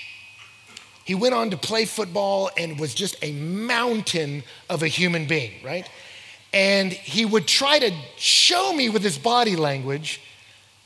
[1.05, 5.53] He went on to play football and was just a mountain of a human being,
[5.64, 5.88] right?
[6.53, 10.20] And he would try to show me with his body language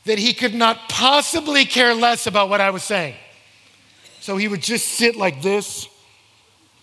[0.05, 3.15] that he could not possibly care less about what I was saying.
[4.21, 5.87] So he would just sit like this.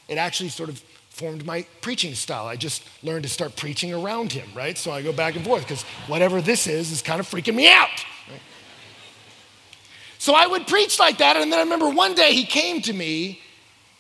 [0.08, 2.46] It actually sort of formed my preaching style.
[2.46, 4.77] I just learned to start preaching around him, right?
[4.77, 7.70] So I go back and forth because whatever this is is kind of freaking me
[7.73, 8.04] out.
[10.18, 11.37] So I would preach like that.
[11.37, 13.40] And then I remember one day he came to me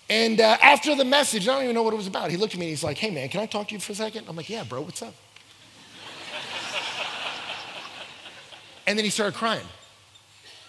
[0.08, 2.30] and uh, after the message, I don't even know what it was about.
[2.30, 3.92] He looked at me and he's like, hey man, can I talk to you for
[3.92, 4.26] a second?
[4.28, 5.14] I'm like, yeah, bro, what's up?
[8.86, 9.66] And then he started crying.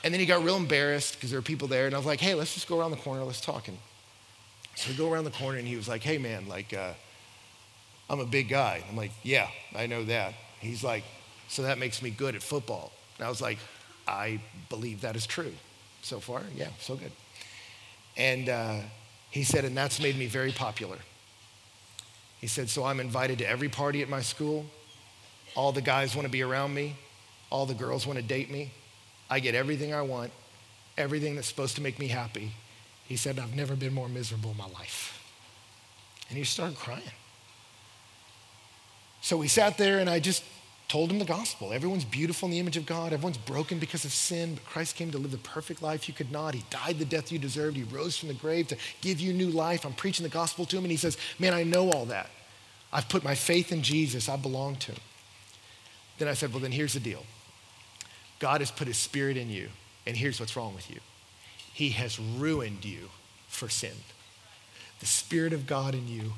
[0.04, 1.86] And then he got real embarrassed because there were people there.
[1.86, 3.68] And I was like, hey, let's just go around the corner, let's talk.
[3.68, 3.78] And
[4.76, 6.94] so we go around the corner and he was like, hey, man, like, uh,
[8.10, 8.84] I'm a big guy.
[8.90, 10.34] I'm like, yeah, I know that.
[10.60, 11.04] He's like,
[11.48, 12.92] so that makes me good at football.
[13.18, 13.60] And I was like,
[14.08, 15.54] I believe that is true.
[16.02, 17.12] So far, yeah, so good.
[18.18, 18.80] And uh,
[19.32, 20.98] he said, and that's made me very popular.
[22.42, 24.66] He said, so I'm invited to every party at my school.
[25.56, 26.96] All the guys want to be around me.
[27.54, 28.72] All the girls want to date me.
[29.30, 30.32] I get everything I want,
[30.98, 32.52] everything that's supposed to make me happy.
[33.06, 35.24] He said, I've never been more miserable in my life.
[36.30, 37.04] And he started crying.
[39.22, 40.44] So we sat there and I just
[40.88, 41.74] told him the gospel.
[41.74, 43.14] Everyone's beautiful in the image of God.
[43.14, 46.32] Everyone's broken because of sin, but Christ came to live the perfect life you could
[46.32, 46.56] not.
[46.56, 47.78] He died the death you deserved.
[47.78, 49.86] He rose from the grave to give you new life.
[49.86, 52.32] I'm preaching the gospel to him, and he says, Man, I know all that.
[52.92, 54.28] I've put my faith in Jesus.
[54.28, 55.02] I belong to him.
[56.18, 57.24] Then I said, Well, then here's the deal
[58.44, 59.70] God has put his spirit in you,
[60.06, 61.00] and here's what's wrong with you
[61.74, 63.10] He has ruined you
[63.48, 63.96] for sin.
[65.00, 66.34] The spirit of God in you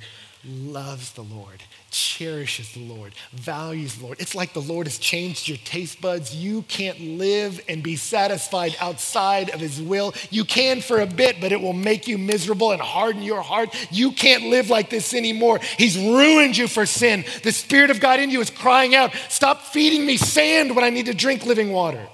[0.47, 4.19] loves the Lord, cherishes the Lord, values the Lord.
[4.19, 6.35] It's like the Lord has changed your taste buds.
[6.35, 10.13] You can't live and be satisfied outside of His will.
[10.29, 13.75] You can for a bit, but it will make you miserable and harden your heart.
[13.91, 15.59] You can't live like this anymore.
[15.77, 17.25] He's ruined you for sin.
[17.43, 20.89] The Spirit of God in you is crying out, Stop feeding me sand when I
[20.89, 22.07] need to drink living water.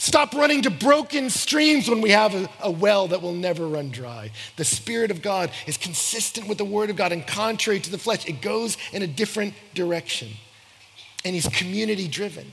[0.00, 3.90] Stop running to broken streams when we have a, a, well that will never run
[3.90, 4.30] dry.
[4.54, 7.98] The Spirit of God is consistent with the Word of God and contrary to the
[7.98, 8.24] flesh.
[8.28, 10.28] It goes in a different direction.
[11.24, 12.46] And He's community driven.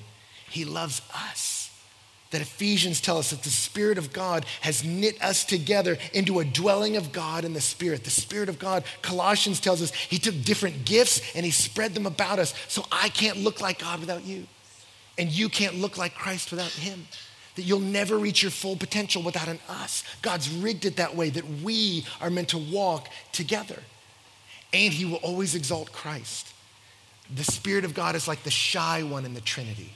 [0.49, 1.69] He loves us.
[2.31, 6.45] That Ephesians tell us that the Spirit of God has knit us together into a
[6.45, 8.05] dwelling of God in the Spirit.
[8.05, 12.07] The Spirit of God, Colossians tells us, He took different gifts and He spread them
[12.07, 12.55] about us.
[12.67, 14.47] So I can't look like God without you.
[15.19, 17.05] And you can't look like Christ without Him
[17.56, 20.03] that you'll never reach your full potential without an us.
[20.22, 23.82] God's rigged it that way that we are meant to walk together.
[24.74, 26.53] And He will always exalt Christ.
[27.34, 29.93] The Spirit of God is like the shy one in the Trinity.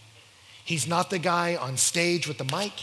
[0.64, 2.74] He's not the guy on stage with the mic,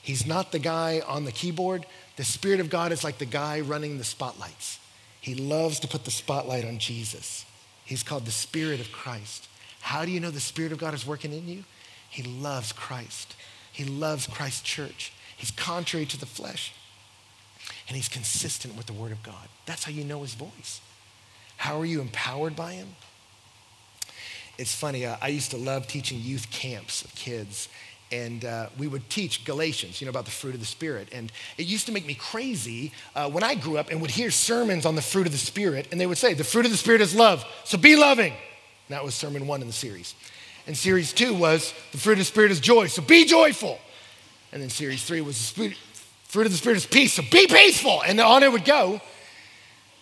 [0.00, 1.86] He's not the guy on the keyboard.
[2.16, 4.78] The Spirit of God is like the guy running the spotlights.
[5.20, 7.46] He loves to put the spotlight on Jesus.
[7.84, 9.48] He's called the Spirit of Christ.
[9.80, 11.64] How do you know the Spirit of God is working in you?
[12.10, 13.34] He loves Christ.
[13.72, 15.12] He loves Christ's church.
[15.36, 16.72] He's contrary to the flesh.
[17.88, 19.48] And he's consistent with the word of God.
[19.66, 20.80] That's how you know his voice.
[21.56, 22.88] How are you empowered by him?
[24.58, 27.68] It's funny, uh, I used to love teaching youth camps of kids.
[28.12, 31.08] And uh, we would teach Galatians, you know, about the fruit of the Spirit.
[31.12, 34.30] And it used to make me crazy uh, when I grew up and would hear
[34.30, 35.88] sermons on the fruit of the Spirit.
[35.90, 38.32] And they would say, the fruit of the Spirit is love, so be loving.
[38.32, 40.14] And that was sermon one in the series.
[40.66, 43.78] And series two was the fruit of the Spirit is joy, so be joyful.
[44.52, 45.74] And then series three was the
[46.24, 48.02] fruit of the Spirit is peace, so be peaceful.
[48.02, 49.00] And on it would go.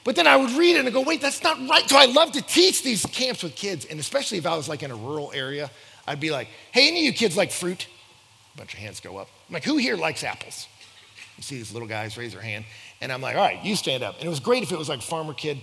[0.03, 1.89] But then I would read it and go, wait, that's not right.
[1.89, 3.85] So I love to teach these camps with kids.
[3.85, 5.71] And especially if I was like in a rural area,
[6.07, 7.87] I'd be like, hey, any of you kids like fruit?
[8.55, 9.29] A bunch of hands go up.
[9.49, 10.67] I'm like, who here likes apples?
[11.37, 12.65] You see these little guys raise their hand.
[13.01, 14.17] And I'm like, all right, you stand up.
[14.17, 15.61] And it was great if it was like farmer kid,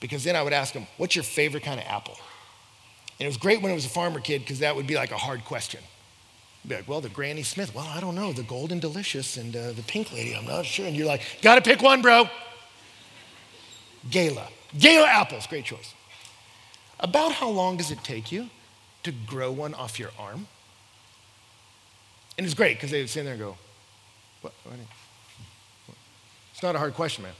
[0.00, 2.16] because then I would ask them, what's your favorite kind of apple?
[3.18, 5.10] And it was great when it was a farmer kid because that would be like
[5.10, 5.80] a hard question.
[6.66, 7.74] Be like, well, the Granny Smith.
[7.74, 8.32] Well, I don't know.
[8.32, 10.34] The Golden Delicious and uh, the Pink Lady.
[10.34, 10.86] I'm not sure.
[10.86, 12.28] And you're like, got to pick one, bro.
[14.10, 14.48] Gala.
[14.76, 15.46] Gala apples.
[15.46, 15.94] Great choice.
[16.98, 18.50] About how long does it take you
[19.04, 20.48] to grow one off your arm?
[22.36, 23.56] And it's great because they would sit there and go,
[24.40, 24.76] what, what?
[26.52, 27.32] It's not a hard question, man.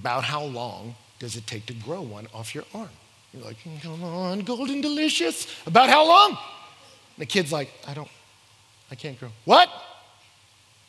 [0.00, 2.88] About how long does it take to grow one off your arm?
[3.32, 5.46] You're like, mm, come on, golden delicious.
[5.66, 6.30] About how long?
[6.30, 6.38] And
[7.18, 8.08] the kid's like, I don't,
[8.90, 9.30] I can't grow.
[9.44, 9.68] What?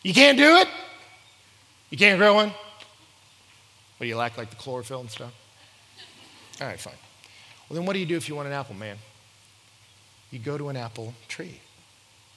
[0.04, 0.68] You can't do it?
[1.90, 2.50] You can't grow one?
[2.50, 5.34] What do you lack like the chlorophyll and stuff?
[6.62, 6.94] All right, fine.
[7.68, 8.98] Well, then what do you do if you want an apple, man?
[10.32, 11.62] You go to an apple tree.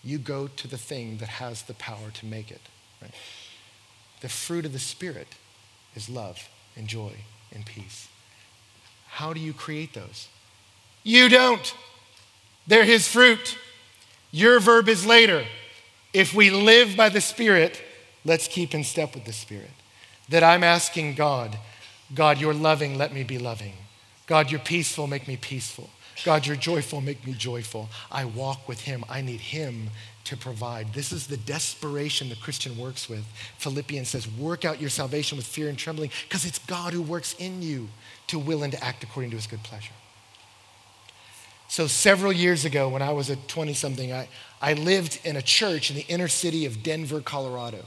[0.02, 2.62] You go to the thing that has the power to make it,
[3.02, 3.12] right?
[4.20, 5.28] The fruit of the Spirit
[5.94, 7.12] is love and joy
[7.52, 8.08] and peace.
[9.10, 10.28] How do you create those?
[11.02, 11.74] You don't.
[12.66, 13.58] They're his fruit.
[14.30, 15.44] Your verb is later.
[16.12, 17.82] If we live by the Spirit,
[18.24, 19.70] let's keep in step with the Spirit.
[20.28, 21.58] That I'm asking God,
[22.14, 23.74] God, you're loving, let me be loving.
[24.26, 25.90] God, you're peaceful, make me peaceful.
[26.24, 27.88] God, you're joyful, make me joyful.
[28.10, 29.04] I walk with Him.
[29.08, 29.90] I need Him
[30.30, 30.94] to provide.
[30.94, 33.24] This is the desperation the Christian works with.
[33.58, 37.34] Philippians says, Work out your salvation with fear and trembling, because it's God who works
[37.34, 37.88] in you
[38.28, 39.92] to will and to act according to his good pleasure.
[41.66, 44.28] So, several years ago, when I was a 20 something, I,
[44.62, 47.86] I lived in a church in the inner city of Denver, Colorado.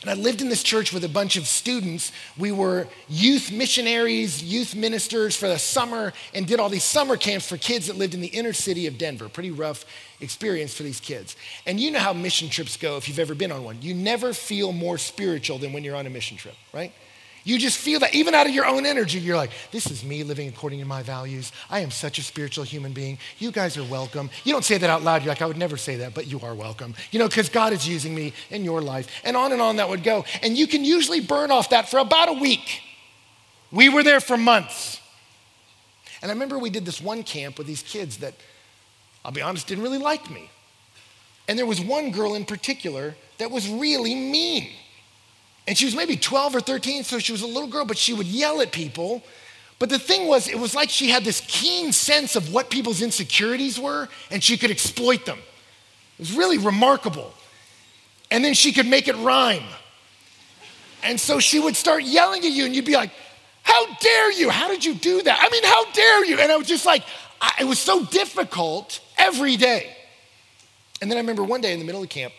[0.00, 2.12] And I lived in this church with a bunch of students.
[2.36, 7.48] We were youth missionaries, youth ministers for the summer, and did all these summer camps
[7.48, 9.28] for kids that lived in the inner city of Denver.
[9.28, 9.84] Pretty rough
[10.20, 11.36] experience for these kids.
[11.66, 13.78] And you know how mission trips go if you've ever been on one.
[13.82, 16.92] You never feel more spiritual than when you're on a mission trip, right?
[17.46, 20.24] You just feel that even out of your own energy, you're like, this is me
[20.24, 21.52] living according to my values.
[21.68, 23.18] I am such a spiritual human being.
[23.38, 24.30] You guys are welcome.
[24.44, 25.22] You don't say that out loud.
[25.22, 26.94] You're like, I would never say that, but you are welcome.
[27.10, 29.08] You know, because God is using me in your life.
[29.24, 30.24] And on and on that would go.
[30.42, 32.80] And you can usually burn off that for about a week.
[33.70, 34.98] We were there for months.
[36.22, 38.32] And I remember we did this one camp with these kids that,
[39.22, 40.48] I'll be honest, didn't really like me.
[41.46, 44.70] And there was one girl in particular that was really mean.
[45.66, 48.12] And she was maybe 12 or 13, so she was a little girl, but she
[48.12, 49.22] would yell at people.
[49.78, 53.00] But the thing was, it was like she had this keen sense of what people's
[53.00, 55.38] insecurities were, and she could exploit them.
[55.38, 57.32] It was really remarkable.
[58.30, 59.64] And then she could make it rhyme.
[61.02, 63.10] And so she would start yelling at you, and you'd be like,
[63.62, 64.50] How dare you?
[64.50, 65.38] How did you do that?
[65.40, 66.38] I mean, how dare you?
[66.40, 67.04] And I was just like,
[67.40, 69.96] I, it was so difficult every day.
[71.00, 72.32] And then I remember one day in the middle of camp,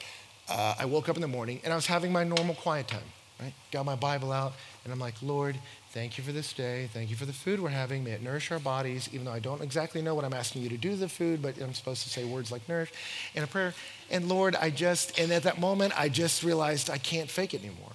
[0.47, 3.01] uh, I woke up in the morning and I was having my normal quiet time
[3.39, 3.53] right?
[3.71, 5.57] Got my Bible out, and I'm like, Lord,
[5.91, 6.89] thank you for this day.
[6.93, 8.03] Thank you for the food we're having.
[8.03, 10.69] May it nourish our bodies, even though I don't exactly know what I'm asking you
[10.69, 12.91] to do to the food, but I'm supposed to say words like nourish
[13.33, 13.73] in a prayer.
[14.09, 17.63] And Lord, I just, and at that moment, I just realized I can't fake it
[17.63, 17.91] anymore.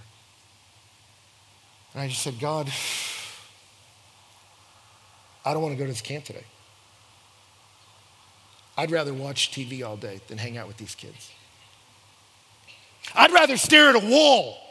[1.95, 2.71] And I just said, God,
[5.45, 6.45] I don't want to go to this camp today.
[8.77, 11.31] I'd rather watch TV all day than hang out with these kids.
[13.15, 14.70] I'd rather stare at a wall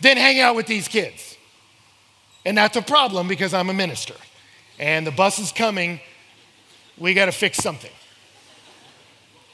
[0.00, 1.36] than hang out with these kids.
[2.44, 4.14] And that's a problem because I'm a minister.
[4.78, 6.00] And the bus is coming.
[6.96, 7.90] We got to fix something.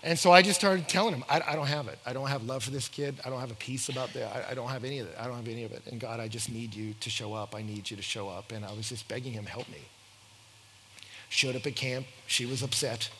[0.06, 1.98] And so I just started telling him, I, I, don't have it.
[2.06, 3.16] I don't have love for this kid.
[3.24, 4.36] I don't have a peace about that.
[4.36, 5.16] I, I, don't have any of it.
[5.18, 5.82] I don't have any of it.
[5.90, 7.56] And God, I just need you to show up.
[7.56, 8.52] I need you to show up.
[8.52, 9.80] And I was just begging him, help me.
[11.28, 12.06] Showed up at camp.
[12.28, 13.10] She was upset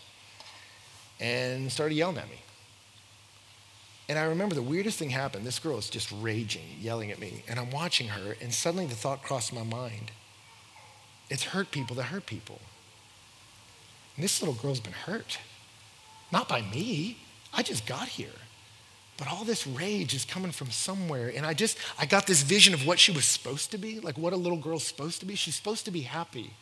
[1.19, 2.37] and started yelling at me.
[4.09, 5.45] And I remember the weirdest thing happened.
[5.45, 7.43] This girl is just raging, yelling at me.
[7.49, 10.13] And I'm watching her, and suddenly the thought crossed my mind
[11.29, 12.61] it's hurt people that hurt people.
[14.15, 15.39] And this little girl's been hurt.
[16.33, 17.19] Not by me,
[17.53, 18.29] I just got here.
[19.19, 21.33] But all this rage is coming from somewhere.
[21.35, 24.19] And I just, I got this vision of what she was supposed to be, like
[24.19, 25.35] what a little girl's supposed to be.
[25.35, 26.53] She's supposed to be happy.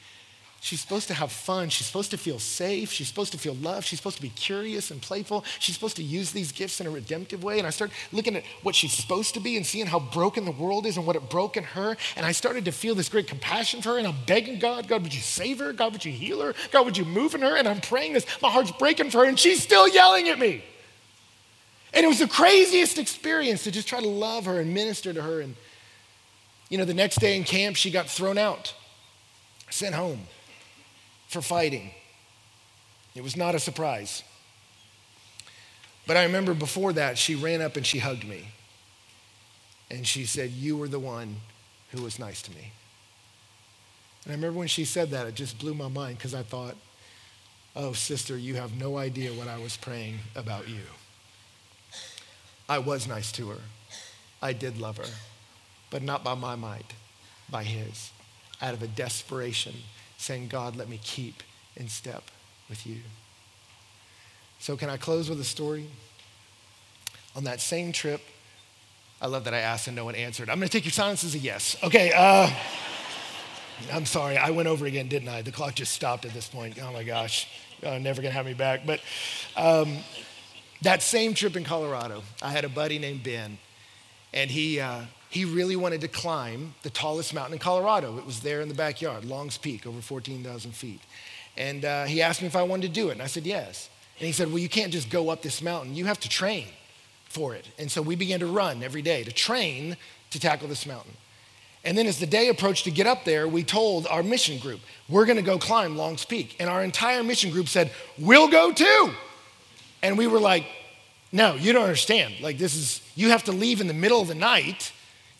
[0.64, 1.68] She's supposed to have fun.
[1.68, 2.90] She's supposed to feel safe.
[2.90, 3.86] She's supposed to feel loved.
[3.86, 5.44] She's supposed to be curious and playful.
[5.58, 7.58] She's supposed to use these gifts in a redemptive way.
[7.58, 10.52] And I started looking at what she's supposed to be and seeing how broken the
[10.52, 11.98] world is and what it broke in her.
[12.16, 13.98] And I started to feel this great compassion for her.
[13.98, 15.74] And I'm begging God, God, would you save her?
[15.74, 16.54] God, would you heal her?
[16.70, 17.58] God, would you move in her?
[17.58, 18.24] And I'm praying this.
[18.40, 19.24] My heart's breaking for her.
[19.26, 20.64] And she's still yelling at me.
[21.92, 25.20] And it was the craziest experience to just try to love her and minister to
[25.20, 25.42] her.
[25.42, 25.56] And,
[26.70, 28.72] you know, the next day in camp, she got thrown out,
[29.68, 30.20] sent home
[31.28, 31.90] for fighting.
[33.14, 34.22] It was not a surprise.
[36.06, 38.48] But I remember before that, she ran up and she hugged me.
[39.90, 41.36] And she said, You were the one
[41.90, 42.72] who was nice to me.
[44.24, 46.76] And I remember when she said that, it just blew my mind because I thought,
[47.76, 50.82] Oh, sister, you have no idea what I was praying about you.
[52.68, 53.60] I was nice to her.
[54.40, 55.12] I did love her,
[55.90, 56.94] but not by my might,
[57.50, 58.10] by his,
[58.60, 59.74] out of a desperation
[60.24, 61.42] saying, God, let me keep
[61.76, 62.24] in step
[62.68, 62.98] with you.
[64.58, 65.86] So, can I close with a story?
[67.36, 68.22] On that same trip,
[69.20, 70.48] I love that I asked and no one answered.
[70.48, 71.76] I'm going to take your silence as a yes.
[71.82, 72.12] Okay.
[72.14, 72.50] Uh,
[73.92, 74.36] I'm sorry.
[74.36, 75.42] I went over again, didn't I?
[75.42, 76.78] The clock just stopped at this point.
[76.80, 77.48] Oh my gosh.
[77.82, 78.86] Oh, never going to have me back.
[78.86, 79.00] But
[79.56, 79.98] um,
[80.82, 83.58] that same trip in Colorado, I had a buddy named Ben,
[84.32, 85.02] and he, uh,
[85.34, 88.16] he really wanted to climb the tallest mountain in Colorado.
[88.18, 91.00] It was there in the backyard, Long's Peak, over 14,000 feet.
[91.56, 93.90] And uh, he asked me if I wanted to do it, and I said yes.
[94.20, 96.68] And he said, Well, you can't just go up this mountain, you have to train
[97.24, 97.68] for it.
[97.80, 99.96] And so we began to run every day to train
[100.30, 101.14] to tackle this mountain.
[101.84, 104.82] And then as the day approached to get up there, we told our mission group,
[105.08, 106.54] We're gonna go climb Long's Peak.
[106.60, 109.10] And our entire mission group said, We'll go too.
[110.00, 110.64] And we were like,
[111.32, 112.34] No, you don't understand.
[112.40, 114.92] Like, this is, you have to leave in the middle of the night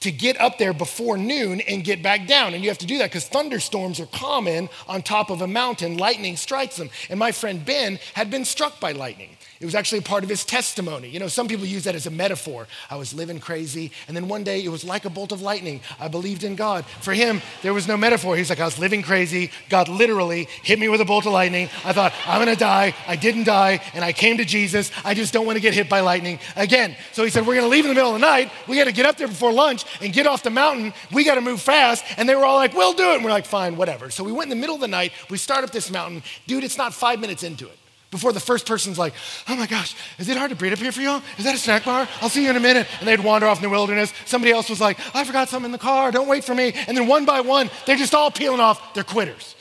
[0.05, 2.52] to get up there before noon and get back down.
[2.52, 5.96] And you have to do that because thunderstorms are common on top of a mountain.
[5.96, 6.90] Lightning strikes them.
[7.09, 9.30] And my friend Ben had been struck by lightning.
[9.61, 11.09] It was actually part of his testimony.
[11.09, 12.66] You know, some people use that as a metaphor.
[12.90, 15.80] I was living crazy, and then one day it was like a bolt of lightning.
[15.98, 16.84] I believed in God.
[17.00, 18.36] For him, there was no metaphor.
[18.36, 19.50] He's like, I was living crazy.
[19.70, 21.70] God literally hit me with a bolt of lightning.
[21.82, 22.94] I thought, I'm gonna die.
[23.07, 24.90] I didn't die, and I came to Jesus.
[25.02, 26.94] I just don't wanna get hit by lightning again.
[27.12, 28.50] So he said, We're gonna leave in the middle of the night.
[28.68, 30.92] We gotta get up there before lunch and get off the mountain.
[31.12, 32.05] We gotta move fast.
[32.16, 33.16] And they were all like, We'll do it.
[33.16, 34.11] And we're like, Fine, whatever.
[34.11, 35.12] So we went in the middle of the night.
[35.30, 36.22] We start up this mountain.
[36.47, 37.78] Dude, it's not five minutes into it
[38.14, 39.12] before the first person's like,
[39.49, 41.20] oh my gosh, is it hard to breathe up here for y'all?
[41.36, 42.09] Is that a snack bar?
[42.20, 42.86] I'll see you in a minute.
[43.01, 44.12] And they'd wander off in the wilderness.
[44.24, 46.12] Somebody else was like, I forgot something in the car.
[46.12, 46.72] Don't wait for me.
[46.86, 48.95] And then one by one, they're just all peeling off.
[48.95, 49.57] They're quitters.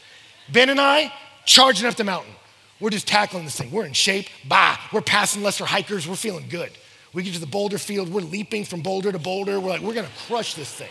[0.51, 1.11] Ben and I,
[1.45, 2.31] charging up the mountain.
[2.79, 3.71] We're just tackling this thing.
[3.71, 4.27] We're in shape.
[4.45, 6.07] Bah, we're passing lesser hikers.
[6.07, 6.71] We're feeling good.
[7.13, 8.09] We get to the boulder field.
[8.09, 9.59] We're leaping from boulder to boulder.
[9.59, 10.89] We're like, we're to crush this thing.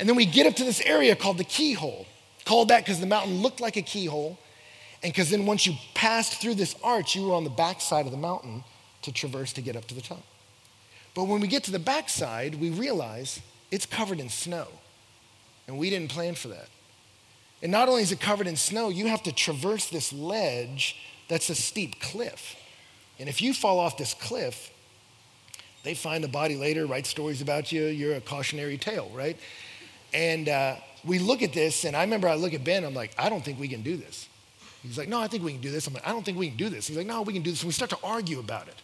[0.00, 2.06] And then we get up to this area called the keyhole.
[2.44, 4.38] Called that because the mountain looked like a keyhole.
[5.02, 8.12] And because then once you passed through this arch, you were on the backside of
[8.12, 8.64] the mountain
[9.02, 10.22] to traverse to get up to the top.
[11.14, 14.66] But when we get to the backside, we realize it's covered in snow.
[15.66, 16.68] And we didn't plan for that.
[17.62, 20.96] And not only is it covered in snow, you have to traverse this ledge
[21.28, 22.56] that's a steep cliff.
[23.18, 24.70] And if you fall off this cliff,
[25.82, 29.36] they find the body later, write stories about you, you're a cautionary tale, right?
[30.12, 33.12] And uh, we look at this, and I remember I look at Ben, I'm like,
[33.18, 34.28] I don't think we can do this.
[34.82, 35.86] He's like, no, I think we can do this.
[35.86, 36.86] I'm like, I don't think we can do this.
[36.86, 37.62] He's like, no, we can do this.
[37.62, 38.76] And we start to argue about it.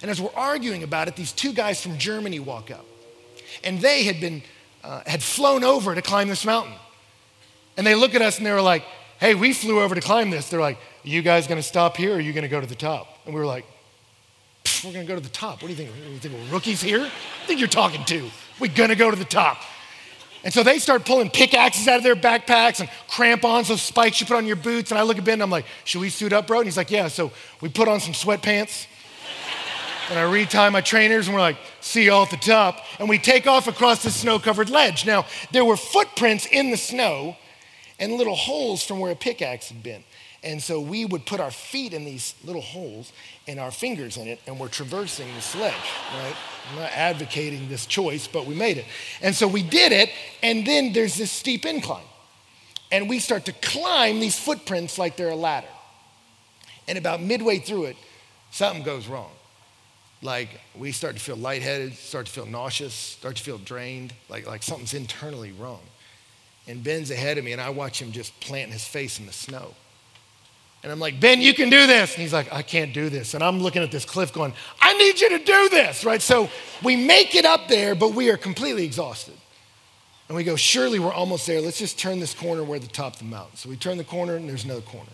[0.00, 2.86] And as we're arguing about it, these two guys from Germany walk up.
[3.62, 4.42] And they had been,
[4.82, 6.74] uh, had flown over to climb this mountain.
[7.76, 8.84] And they look at us and they were like,
[9.18, 10.48] hey, we flew over to climb this.
[10.48, 12.74] They're like, are you guys gonna stop here or are you gonna go to the
[12.74, 13.18] top?
[13.24, 13.64] And we were like,
[14.84, 15.62] we're gonna go to the top.
[15.62, 15.90] What do you think?
[16.10, 17.00] You think we're rookies here?
[17.00, 18.30] I think you're talking to.
[18.58, 19.58] We're gonna go to the top.
[20.44, 24.26] And so they start pulling pickaxes out of their backpacks and crampons, those spikes you
[24.26, 24.90] put on your boots.
[24.90, 26.58] And I look at Ben and I'm like, should we suit up, bro?
[26.58, 27.08] And he's like, yeah.
[27.08, 27.30] So
[27.60, 28.86] we put on some sweatpants
[30.10, 32.80] and I retie my trainers and we're like, see y'all at the top.
[32.98, 35.06] And we take off across this snow covered ledge.
[35.06, 37.36] Now, there were footprints in the snow
[38.00, 40.02] and little holes from where a pickaxe had been.
[40.44, 43.12] And so we would put our feet in these little holes
[43.46, 45.74] and our fingers in it, and we're traversing the sledge,
[46.14, 46.34] right?
[46.70, 48.84] I'm not advocating this choice, but we made it.
[49.20, 50.10] And so we did it,
[50.42, 52.04] and then there's this steep incline.
[52.90, 55.68] And we start to climb these footprints like they're a ladder.
[56.88, 57.96] And about midway through it,
[58.50, 59.30] something goes wrong.
[60.22, 64.46] Like we start to feel lightheaded, start to feel nauseous, start to feel drained, like,
[64.46, 65.80] like something's internally wrong.
[66.66, 69.32] And Ben's ahead of me, and I watch him just plant his face in the
[69.32, 69.74] snow.
[70.82, 72.14] And I'm like, Ben, you can do this.
[72.14, 73.34] And he's like, I can't do this.
[73.34, 76.20] And I'm looking at this cliff going, I need you to do this, right?
[76.20, 76.50] So
[76.82, 79.34] we make it up there, but we are completely exhausted.
[80.28, 81.60] And we go, surely we're almost there.
[81.60, 83.56] Let's just turn this corner where the top of the mountain.
[83.56, 85.10] So we turn the corner, and there's another corner.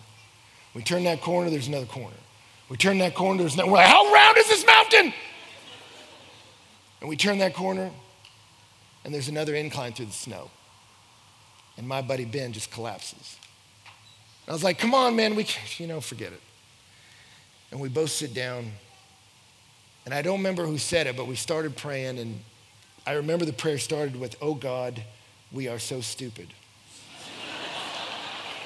[0.73, 2.15] We turn that corner, there's another corner.
[2.69, 3.69] We turn that corner, there's another.
[3.69, 5.13] We're like, how round is this mountain?
[7.01, 7.89] And we turn that corner,
[9.03, 10.51] and there's another incline through the snow.
[11.77, 13.38] And my buddy Ben just collapses.
[14.49, 15.45] I was like, come on, man, we
[15.77, 16.41] you know, forget it.
[17.71, 18.71] And we both sit down.
[20.05, 22.17] And I don't remember who said it, but we started praying.
[22.17, 22.39] And
[23.05, 25.03] I remember the prayer started with, Oh God,
[25.51, 26.47] we are so stupid.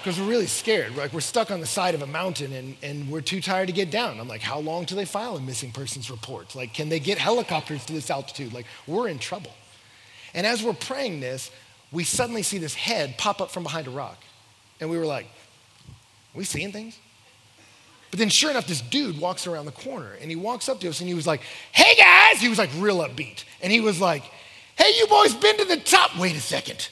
[0.01, 0.97] Because we're really scared.
[0.97, 3.73] Like we're stuck on the side of a mountain and, and we're too tired to
[3.73, 4.19] get down.
[4.19, 6.55] I'm like, how long do they file a missing persons report?
[6.55, 8.51] Like, can they get helicopters to this altitude?
[8.51, 9.51] Like, we're in trouble.
[10.33, 11.51] And as we're praying this,
[11.89, 14.21] we suddenly see this head pop up from behind a rock.
[14.81, 15.27] And we were like,
[16.33, 16.97] are we seeing things?
[18.09, 20.89] But then, sure enough, this dude walks around the corner and he walks up to
[20.89, 22.39] us and he was like, Hey guys!
[22.39, 23.43] He was like real upbeat.
[23.61, 24.23] And he was like,
[24.75, 26.17] Hey, you boys been to the top?
[26.17, 26.89] Wait a second.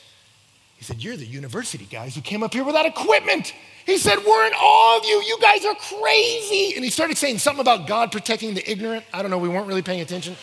[0.78, 3.54] He said, You're the university guys who came up here without equipment.
[3.86, 5.22] He said, We're in awe of you.
[5.22, 6.74] You guys are crazy.
[6.76, 9.06] And he started saying something about God protecting the ignorant.
[9.14, 10.36] I don't know, we weren't really paying attention.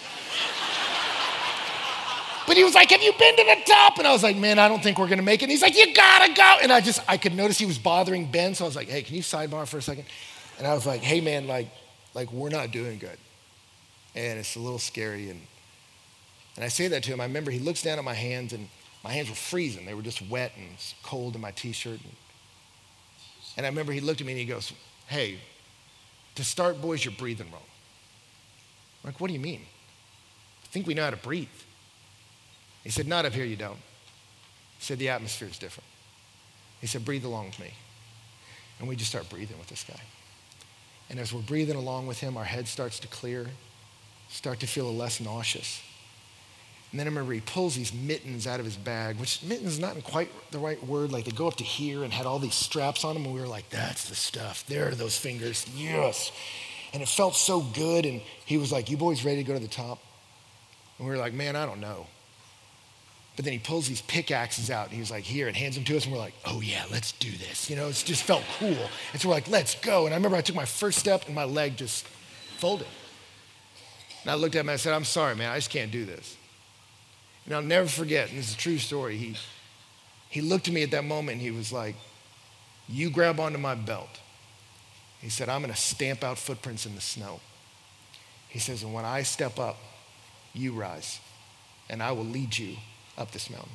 [2.48, 3.98] But he was like, Have you been to the top?
[3.98, 5.44] And I was like, Man, I don't think we're gonna make it.
[5.44, 6.56] And he's like, You gotta go.
[6.62, 8.54] And I just, I could notice he was bothering Ben.
[8.54, 10.06] So I was like, Hey, can you sidebar for a second?
[10.56, 11.68] And I was like, Hey, man, like,
[12.14, 13.18] like we're not doing good.
[14.14, 15.28] And it's a little scary.
[15.28, 15.42] And,
[16.56, 17.20] and I say that to him.
[17.20, 18.68] I remember he looks down at my hands, and
[19.04, 19.84] my hands were freezing.
[19.84, 20.68] They were just wet and
[21.02, 22.00] cold in my t shirt.
[22.02, 22.12] And,
[23.58, 24.72] and I remember he looked at me and he goes,
[25.06, 25.38] Hey,
[26.34, 27.60] to start, boys, you're breathing wrong.
[29.04, 29.60] I'm like, what do you mean?
[30.64, 31.48] I think we know how to breathe.
[32.84, 33.76] He said, Not up here, you don't.
[34.78, 35.88] He said, The atmosphere is different.
[36.80, 37.72] He said, Breathe along with me.
[38.78, 40.00] And we just start breathing with this guy.
[41.10, 43.46] And as we're breathing along with him, our head starts to clear,
[44.28, 45.82] start to feel less nauseous.
[46.90, 49.78] And then I remember he pulls these mittens out of his bag, which mittens is
[49.78, 51.12] not quite the right word.
[51.12, 53.26] Like they go up to here and had all these straps on them.
[53.26, 54.64] And we were like, that's the stuff.
[54.66, 55.66] There are those fingers.
[55.76, 56.32] Yes.
[56.94, 58.06] And it felt so good.
[58.06, 59.98] And he was like, you boys ready to go to the top?
[60.98, 62.06] And we were like, man, I don't know.
[63.38, 65.96] But then he pulls these pickaxes out and he's like, here, and hands them to
[65.96, 66.06] us.
[66.06, 67.70] And we're like, oh yeah, let's do this.
[67.70, 68.76] You know, it just felt cool.
[69.12, 70.06] And so we're like, let's go.
[70.06, 72.04] And I remember I took my first step and my leg just
[72.56, 72.88] folded.
[74.22, 76.04] And I looked at him and I said, I'm sorry, man, I just can't do
[76.04, 76.36] this.
[77.46, 79.36] And I'll never forget, and this is a true story, he,
[80.28, 81.94] he looked at me at that moment and he was like,
[82.88, 84.18] You grab onto my belt.
[85.20, 87.38] He said, I'm going to stamp out footprints in the snow.
[88.48, 89.76] He says, And when I step up,
[90.54, 91.20] you rise,
[91.88, 92.78] and I will lead you
[93.18, 93.68] up this mountain.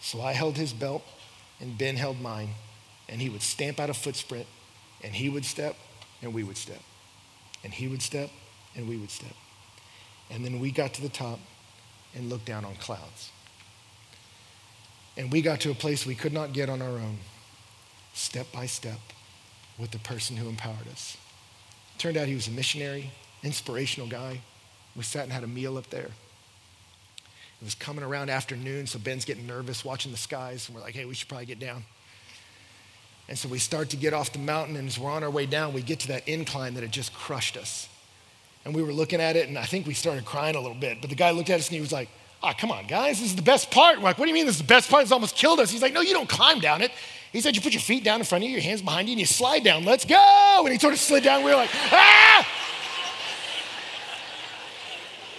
[0.00, 1.02] So I held his belt,
[1.60, 2.50] and Ben held mine,
[3.08, 4.46] and he would stamp out a footprint,
[5.02, 5.76] and he would step,
[6.22, 6.80] and we would step.
[7.62, 8.30] And he would step,
[8.74, 9.34] and we would step.
[10.30, 11.38] And then we got to the top,
[12.14, 13.30] and looked down on clouds.
[15.16, 17.18] And we got to a place we could not get on our own,
[18.14, 18.98] step by step,
[19.78, 21.16] with the person who empowered us.
[21.98, 23.10] Turned out he was a missionary,
[23.42, 24.40] inspirational guy.
[24.96, 26.10] We sat and had a meal up there.
[27.62, 30.96] It was coming around afternoon, so Ben's getting nervous watching the skies, and we're like,
[30.96, 31.84] hey, we should probably get down.
[33.28, 35.46] And so we start to get off the mountain, and as we're on our way
[35.46, 37.88] down, we get to that incline that had just crushed us.
[38.64, 41.00] And we were looking at it, and I think we started crying a little bit.
[41.00, 42.08] But the guy looked at us and he was like,
[42.42, 43.98] Ah, oh, come on, guys, this is the best part.
[43.98, 45.04] We're like, what do you mean this is the best part?
[45.04, 45.70] It's almost killed us.
[45.70, 46.90] He's like, no, you don't climb down it.
[47.30, 49.12] He said, you put your feet down in front of you, your hands behind you,
[49.12, 49.84] and you slide down.
[49.84, 50.62] Let's go.
[50.64, 51.44] And he sort of slid down.
[51.44, 52.61] We were like, ah!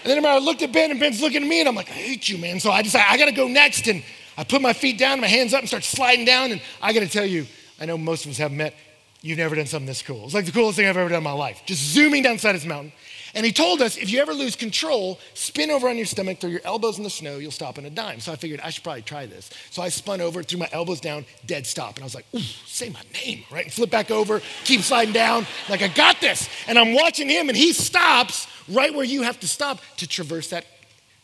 [0.04, 1.94] And then I looked at Ben, and Ben's looking at me, and I'm like, I
[1.94, 2.60] hate you, man.
[2.60, 3.88] So I decided I got to go next.
[3.88, 4.04] And
[4.38, 6.52] I put my feet down, my hands up, and start sliding down.
[6.52, 7.46] And I got to tell you,
[7.80, 8.76] I know most of us haven't met.
[9.22, 10.26] You've never done something this cool.
[10.26, 11.62] It's like the coolest thing I've ever done in my life.
[11.66, 12.92] Just zooming down side of this mountain.
[13.36, 16.50] And he told us if you ever lose control, spin over on your stomach, throw
[16.50, 18.20] your elbows in the snow, you'll stop in a dime.
[18.20, 19.50] So I figured I should probably try this.
[19.72, 21.96] So I spun over, threw my elbows down, dead stop.
[21.96, 23.66] And I was like, ooh, say my name, right?
[23.66, 25.48] And flip back over, keep sliding down.
[25.68, 26.48] Like, I got this.
[26.68, 30.50] And I'm watching him, and he stops right where you have to stop to traverse
[30.50, 30.66] that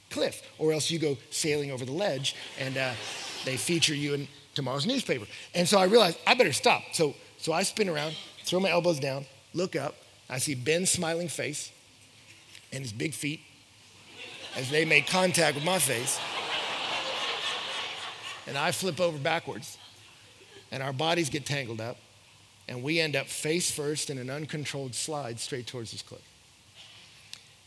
[0.10, 2.94] cliff, or else you go sailing over the ledge, and uh,
[3.46, 5.26] they feature you in tomorrow's newspaper.
[5.54, 6.82] And so I realized I better stop.
[6.94, 9.96] So, so I spin around, throw my elbows down, look up.
[10.28, 11.72] I see Ben's smiling face
[12.72, 13.42] and his big feet
[14.56, 16.20] as they make contact with my face.
[18.48, 19.78] And I flip over backwards,
[20.72, 21.98] and our bodies get tangled up,
[22.68, 26.22] and we end up face first in an uncontrolled slide straight towards this cliff.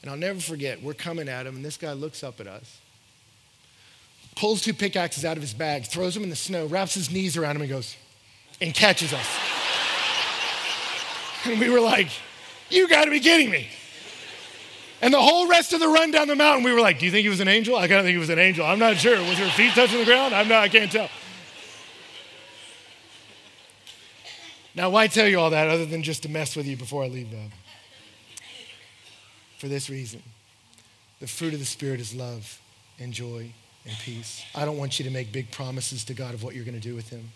[0.03, 2.81] And I'll never forget, we're coming at him, and this guy looks up at us,
[4.35, 7.37] pulls two pickaxes out of his bag, throws them in the snow, wraps his knees
[7.37, 7.97] around him, and goes,
[8.61, 9.39] and catches us.
[11.45, 12.09] and we were like,
[12.71, 13.69] You gotta be kidding me.
[15.03, 17.11] And the whole rest of the run down the mountain, we were like, Do you
[17.11, 17.77] think he was an angel?
[17.77, 18.65] I kind of think he was an angel.
[18.65, 19.19] I'm not sure.
[19.19, 20.33] Was her feet touching the ground?
[20.33, 21.11] I'm not, I can't tell.
[24.75, 27.09] Now, why tell you all that other than just to mess with you before I
[27.09, 27.51] leave them?
[29.59, 30.23] For this reason
[31.21, 32.61] the fruit of the Spirit is love
[32.99, 33.53] and joy
[33.85, 34.45] and peace.
[34.55, 36.81] I don't want you to make big promises to God of what you're going to
[36.81, 37.31] do with Him.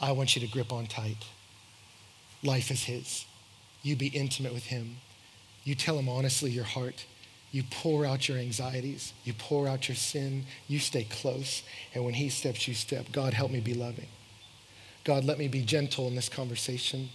[0.00, 1.24] I want you to grip on tight.
[2.42, 3.24] Life is His.
[3.82, 4.96] You be intimate with Him.
[5.64, 7.04] You tell him honestly your heart.
[7.50, 9.12] You pour out your anxieties.
[9.24, 10.44] You pour out your sin.
[10.68, 11.62] You stay close.
[11.94, 13.06] And when he steps, you step.
[13.12, 14.08] God, help me be loving.
[15.04, 17.10] God, let me be gentle in this conversation.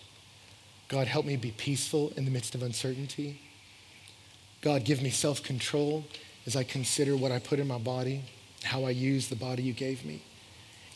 [0.87, 3.41] God, help me be peaceful in the midst of uncertainty.
[4.61, 6.05] God, give me self control
[6.45, 8.23] as I consider what I put in my body,
[8.63, 10.21] how I use the body you gave me.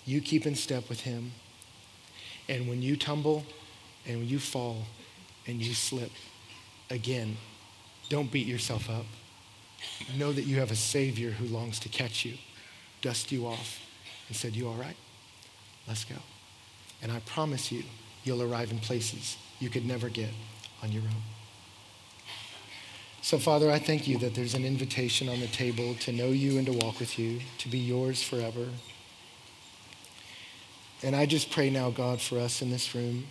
[0.05, 1.31] You keep in step with him.
[2.49, 3.43] And when you tumble
[4.05, 4.83] and when you fall
[5.47, 6.11] and you slip,
[6.89, 7.38] again,
[8.09, 9.05] don't beat yourself up.
[10.17, 12.36] Know that you have a Savior who longs to catch you,
[13.01, 13.79] dust you off,
[14.27, 14.95] and said, You all right?
[15.88, 16.15] Let's go.
[17.01, 17.84] And I promise you,
[18.23, 20.29] you'll arrive in places you could never get
[20.81, 21.21] on your own.
[23.21, 26.57] So, Father, I thank you that there's an invitation on the table to know you
[26.57, 28.67] and to walk with you, to be yours forever.
[31.01, 33.25] And I just pray now, God, for us in this room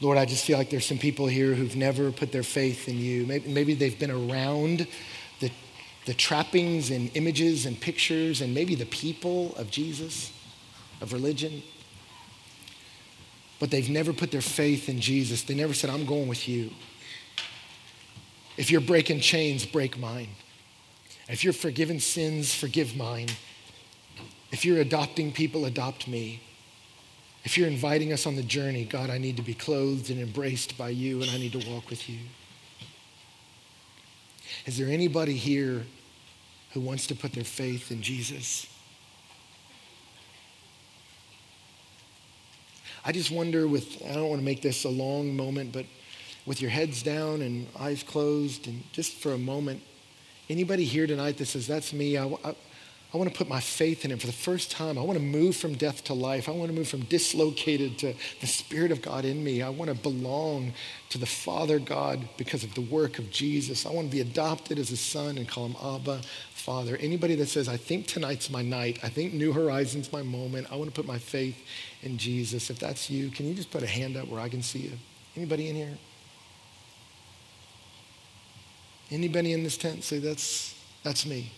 [0.00, 2.98] Lord, I just feel like there's some people here who've never put their faith in
[2.98, 3.26] you.
[3.26, 4.86] Maybe, maybe they've been around
[5.40, 5.50] the,
[6.06, 10.32] the trappings and images and pictures and maybe the people of Jesus,
[11.00, 11.62] of religion.
[13.58, 15.42] But they've never put their faith in Jesus.
[15.42, 16.70] They never said, I'm going with you.
[18.56, 20.28] If you're breaking chains, break mine.
[21.28, 23.28] If you're forgiving sins, forgive mine.
[24.52, 26.40] If you're adopting people, adopt me.
[27.44, 30.76] If you're inviting us on the journey, God, I need to be clothed and embraced
[30.76, 32.18] by you, and I need to walk with you.
[34.66, 35.84] Is there anybody here
[36.72, 38.66] who wants to put their faith in Jesus?
[43.04, 45.86] I just wonder with, I don't want to make this a long moment, but
[46.44, 49.82] with your heads down and eyes closed, and just for a moment,
[50.50, 52.54] anybody here tonight that says, That's me, I, I,
[53.12, 54.98] I want to put my faith in Him for the first time.
[54.98, 56.46] I want to move from death to life.
[56.46, 59.62] I want to move from dislocated to the Spirit of God in me.
[59.62, 60.74] I want to belong
[61.08, 63.86] to the Father God because of the work of Jesus.
[63.86, 66.20] I want to be adopted as a son and call Him Abba,
[66.52, 66.98] Father.
[67.00, 70.76] Anybody that says, I think tonight's my night, I think New Horizons my moment, I
[70.76, 71.56] want to put my faith
[72.02, 72.68] in Jesus.
[72.68, 74.92] If that's you, can you just put a hand up where I can see you?
[75.34, 75.96] Anybody in here?
[79.10, 81.52] Anybody in this tent say, That's, that's me?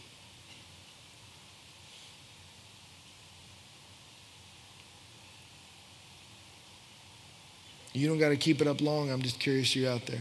[7.93, 9.11] You don't got to keep it up long.
[9.11, 10.21] I'm just curious you out there.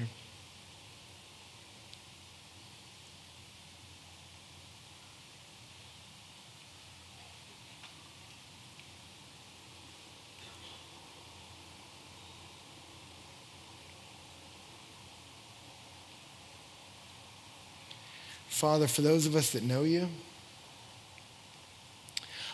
[18.47, 20.09] Father, for those of us that know you,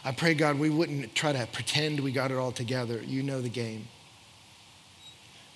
[0.03, 3.01] I pray, God, we wouldn't try to pretend we got it all together.
[3.01, 3.87] You know the game.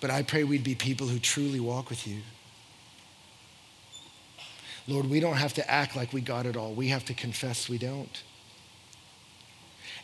[0.01, 2.21] But I pray we'd be people who truly walk with you.
[4.87, 6.73] Lord, we don't have to act like we got it all.
[6.73, 8.23] We have to confess we don't.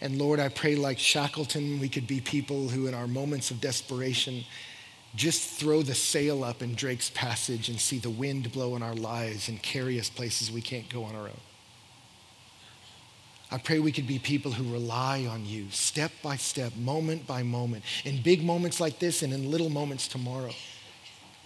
[0.02, 3.62] And Lord, I pray like Shackleton, we could be people who, in our moments of
[3.62, 4.43] desperation,
[5.16, 8.93] just throw the sail up in Drake's passage and see the wind blow in our
[8.93, 11.39] lives and carry us places we can't go on our own.
[13.52, 17.43] I pray we could be people who rely on you step by step, moment by
[17.43, 20.52] moment, in big moments like this and in little moments tomorrow,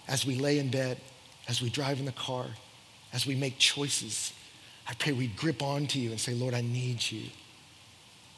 [0.08, 0.98] as we lay in bed,
[1.48, 2.46] as we drive in the car,
[3.12, 4.32] as we make choices.
[4.88, 7.24] I pray we grip onto you and say, Lord, I need you.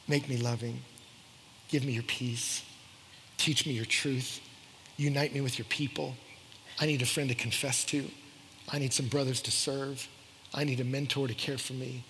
[0.09, 0.81] Make me loving.
[1.69, 2.63] Give me your peace.
[3.39, 4.41] Teach me your truth.
[4.97, 6.15] Unite me with your people.
[6.81, 8.05] I need a friend to confess to.
[8.71, 10.07] I need some brothers to serve.
[10.53, 12.05] I need a mentor to care for me.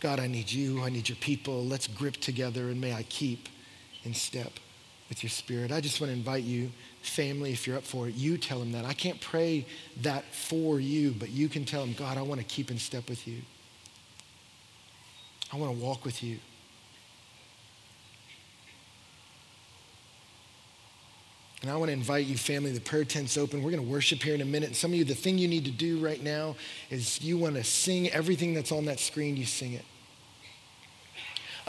[0.00, 0.82] God, I need you.
[0.82, 1.64] I need your people.
[1.64, 3.48] Let's grip together and may I keep
[4.04, 4.52] in step
[5.10, 5.70] with your spirit.
[5.70, 6.70] I just want to invite you,
[7.02, 8.84] family, if you're up for it, you tell him that.
[8.84, 9.66] I can't pray
[10.02, 13.08] that for you, but you can tell him, God, I want to keep in step
[13.08, 13.38] with you.
[15.52, 16.38] I want to walk with you.
[21.62, 23.62] And I want to invite you, family, the prayer tent's open.
[23.62, 24.68] We're going to worship here in a minute.
[24.68, 26.56] And some of you, the thing you need to do right now
[26.88, 29.84] is you want to sing everything that's on that screen, you sing it.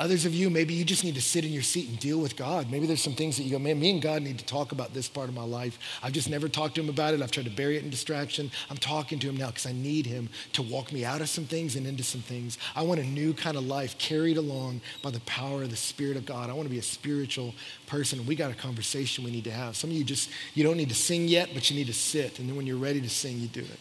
[0.01, 2.35] Others of you, maybe you just need to sit in your seat and deal with
[2.35, 2.71] God.
[2.71, 4.95] Maybe there's some things that you go, man, me and God need to talk about
[4.95, 5.77] this part of my life.
[6.01, 7.21] I've just never talked to him about it.
[7.21, 8.49] I've tried to bury it in distraction.
[8.71, 11.45] I'm talking to him now because I need him to walk me out of some
[11.45, 12.57] things and into some things.
[12.75, 16.17] I want a new kind of life carried along by the power of the Spirit
[16.17, 16.49] of God.
[16.49, 17.53] I want to be a spiritual
[17.85, 18.25] person.
[18.25, 19.75] We got a conversation we need to have.
[19.75, 22.39] Some of you just, you don't need to sing yet, but you need to sit.
[22.39, 23.79] And then when you're ready to sing, you do it.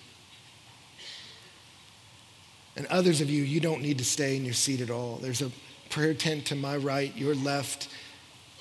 [2.77, 5.16] And others of you, you don't need to stay in your seat at all.
[5.16, 5.51] There's a
[5.91, 7.88] prayer tent to my right, your left.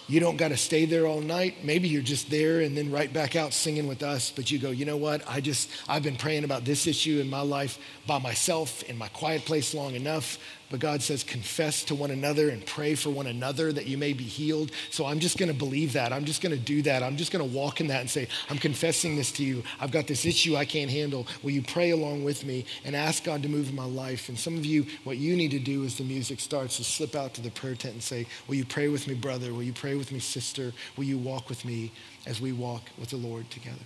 [0.07, 1.63] You don't got to stay there all night.
[1.63, 4.71] Maybe you're just there and then right back out singing with us, but you go,
[4.71, 5.21] you know what?
[5.27, 7.77] I just, I've been praying about this issue in my life
[8.07, 10.39] by myself in my quiet place long enough.
[10.69, 14.13] But God says, confess to one another and pray for one another that you may
[14.13, 14.71] be healed.
[14.91, 16.13] So I'm just going to believe that.
[16.13, 17.01] I'm just going to do that.
[17.01, 19.63] I'm just going to walk in that and say, I'm confessing this to you.
[19.79, 21.25] I've got this issue I can't handle.
[21.41, 24.29] Will you pray along with me and ask God to move in my life?
[24.29, 27.15] And some of you, what you need to do as the music starts is slip
[27.15, 29.53] out to the prayer tent and say, Will you pray with me, brother?
[29.53, 30.71] Will you pray with me, sister?
[30.97, 31.91] Will you walk with me
[32.27, 33.77] as we walk with the Lord together?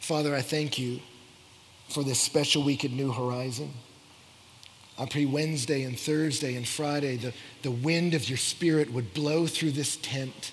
[0.00, 1.00] Father, I thank you
[1.88, 3.72] for this special week at New Horizon.
[4.98, 7.32] I pray Wednesday and Thursday and Friday, the,
[7.62, 10.52] the wind of your spirit would blow through this tent,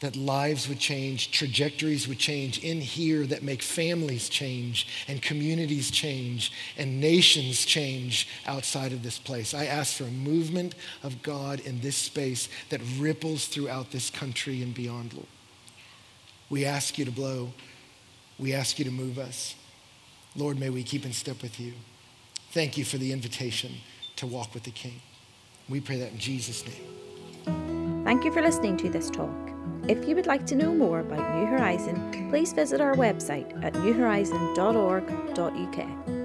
[0.00, 5.90] that lives would change, trajectories would change in here, that make families change and communities
[5.90, 9.54] change and nations change outside of this place.
[9.54, 14.62] I ask for a movement of God in this space that ripples throughout this country
[14.62, 15.28] and beyond, Lord.
[16.50, 17.52] We ask you to blow.
[18.38, 19.54] We ask you to move us.
[20.36, 21.72] Lord, may we keep in step with you.
[22.50, 23.72] Thank you for the invitation
[24.16, 25.00] to walk with the King.
[25.68, 28.04] We pray that in Jesus' name.
[28.04, 29.34] Thank you for listening to this talk.
[29.88, 33.72] If you would like to know more about New Horizon, please visit our website at
[33.74, 36.15] newhorizon.org.uk.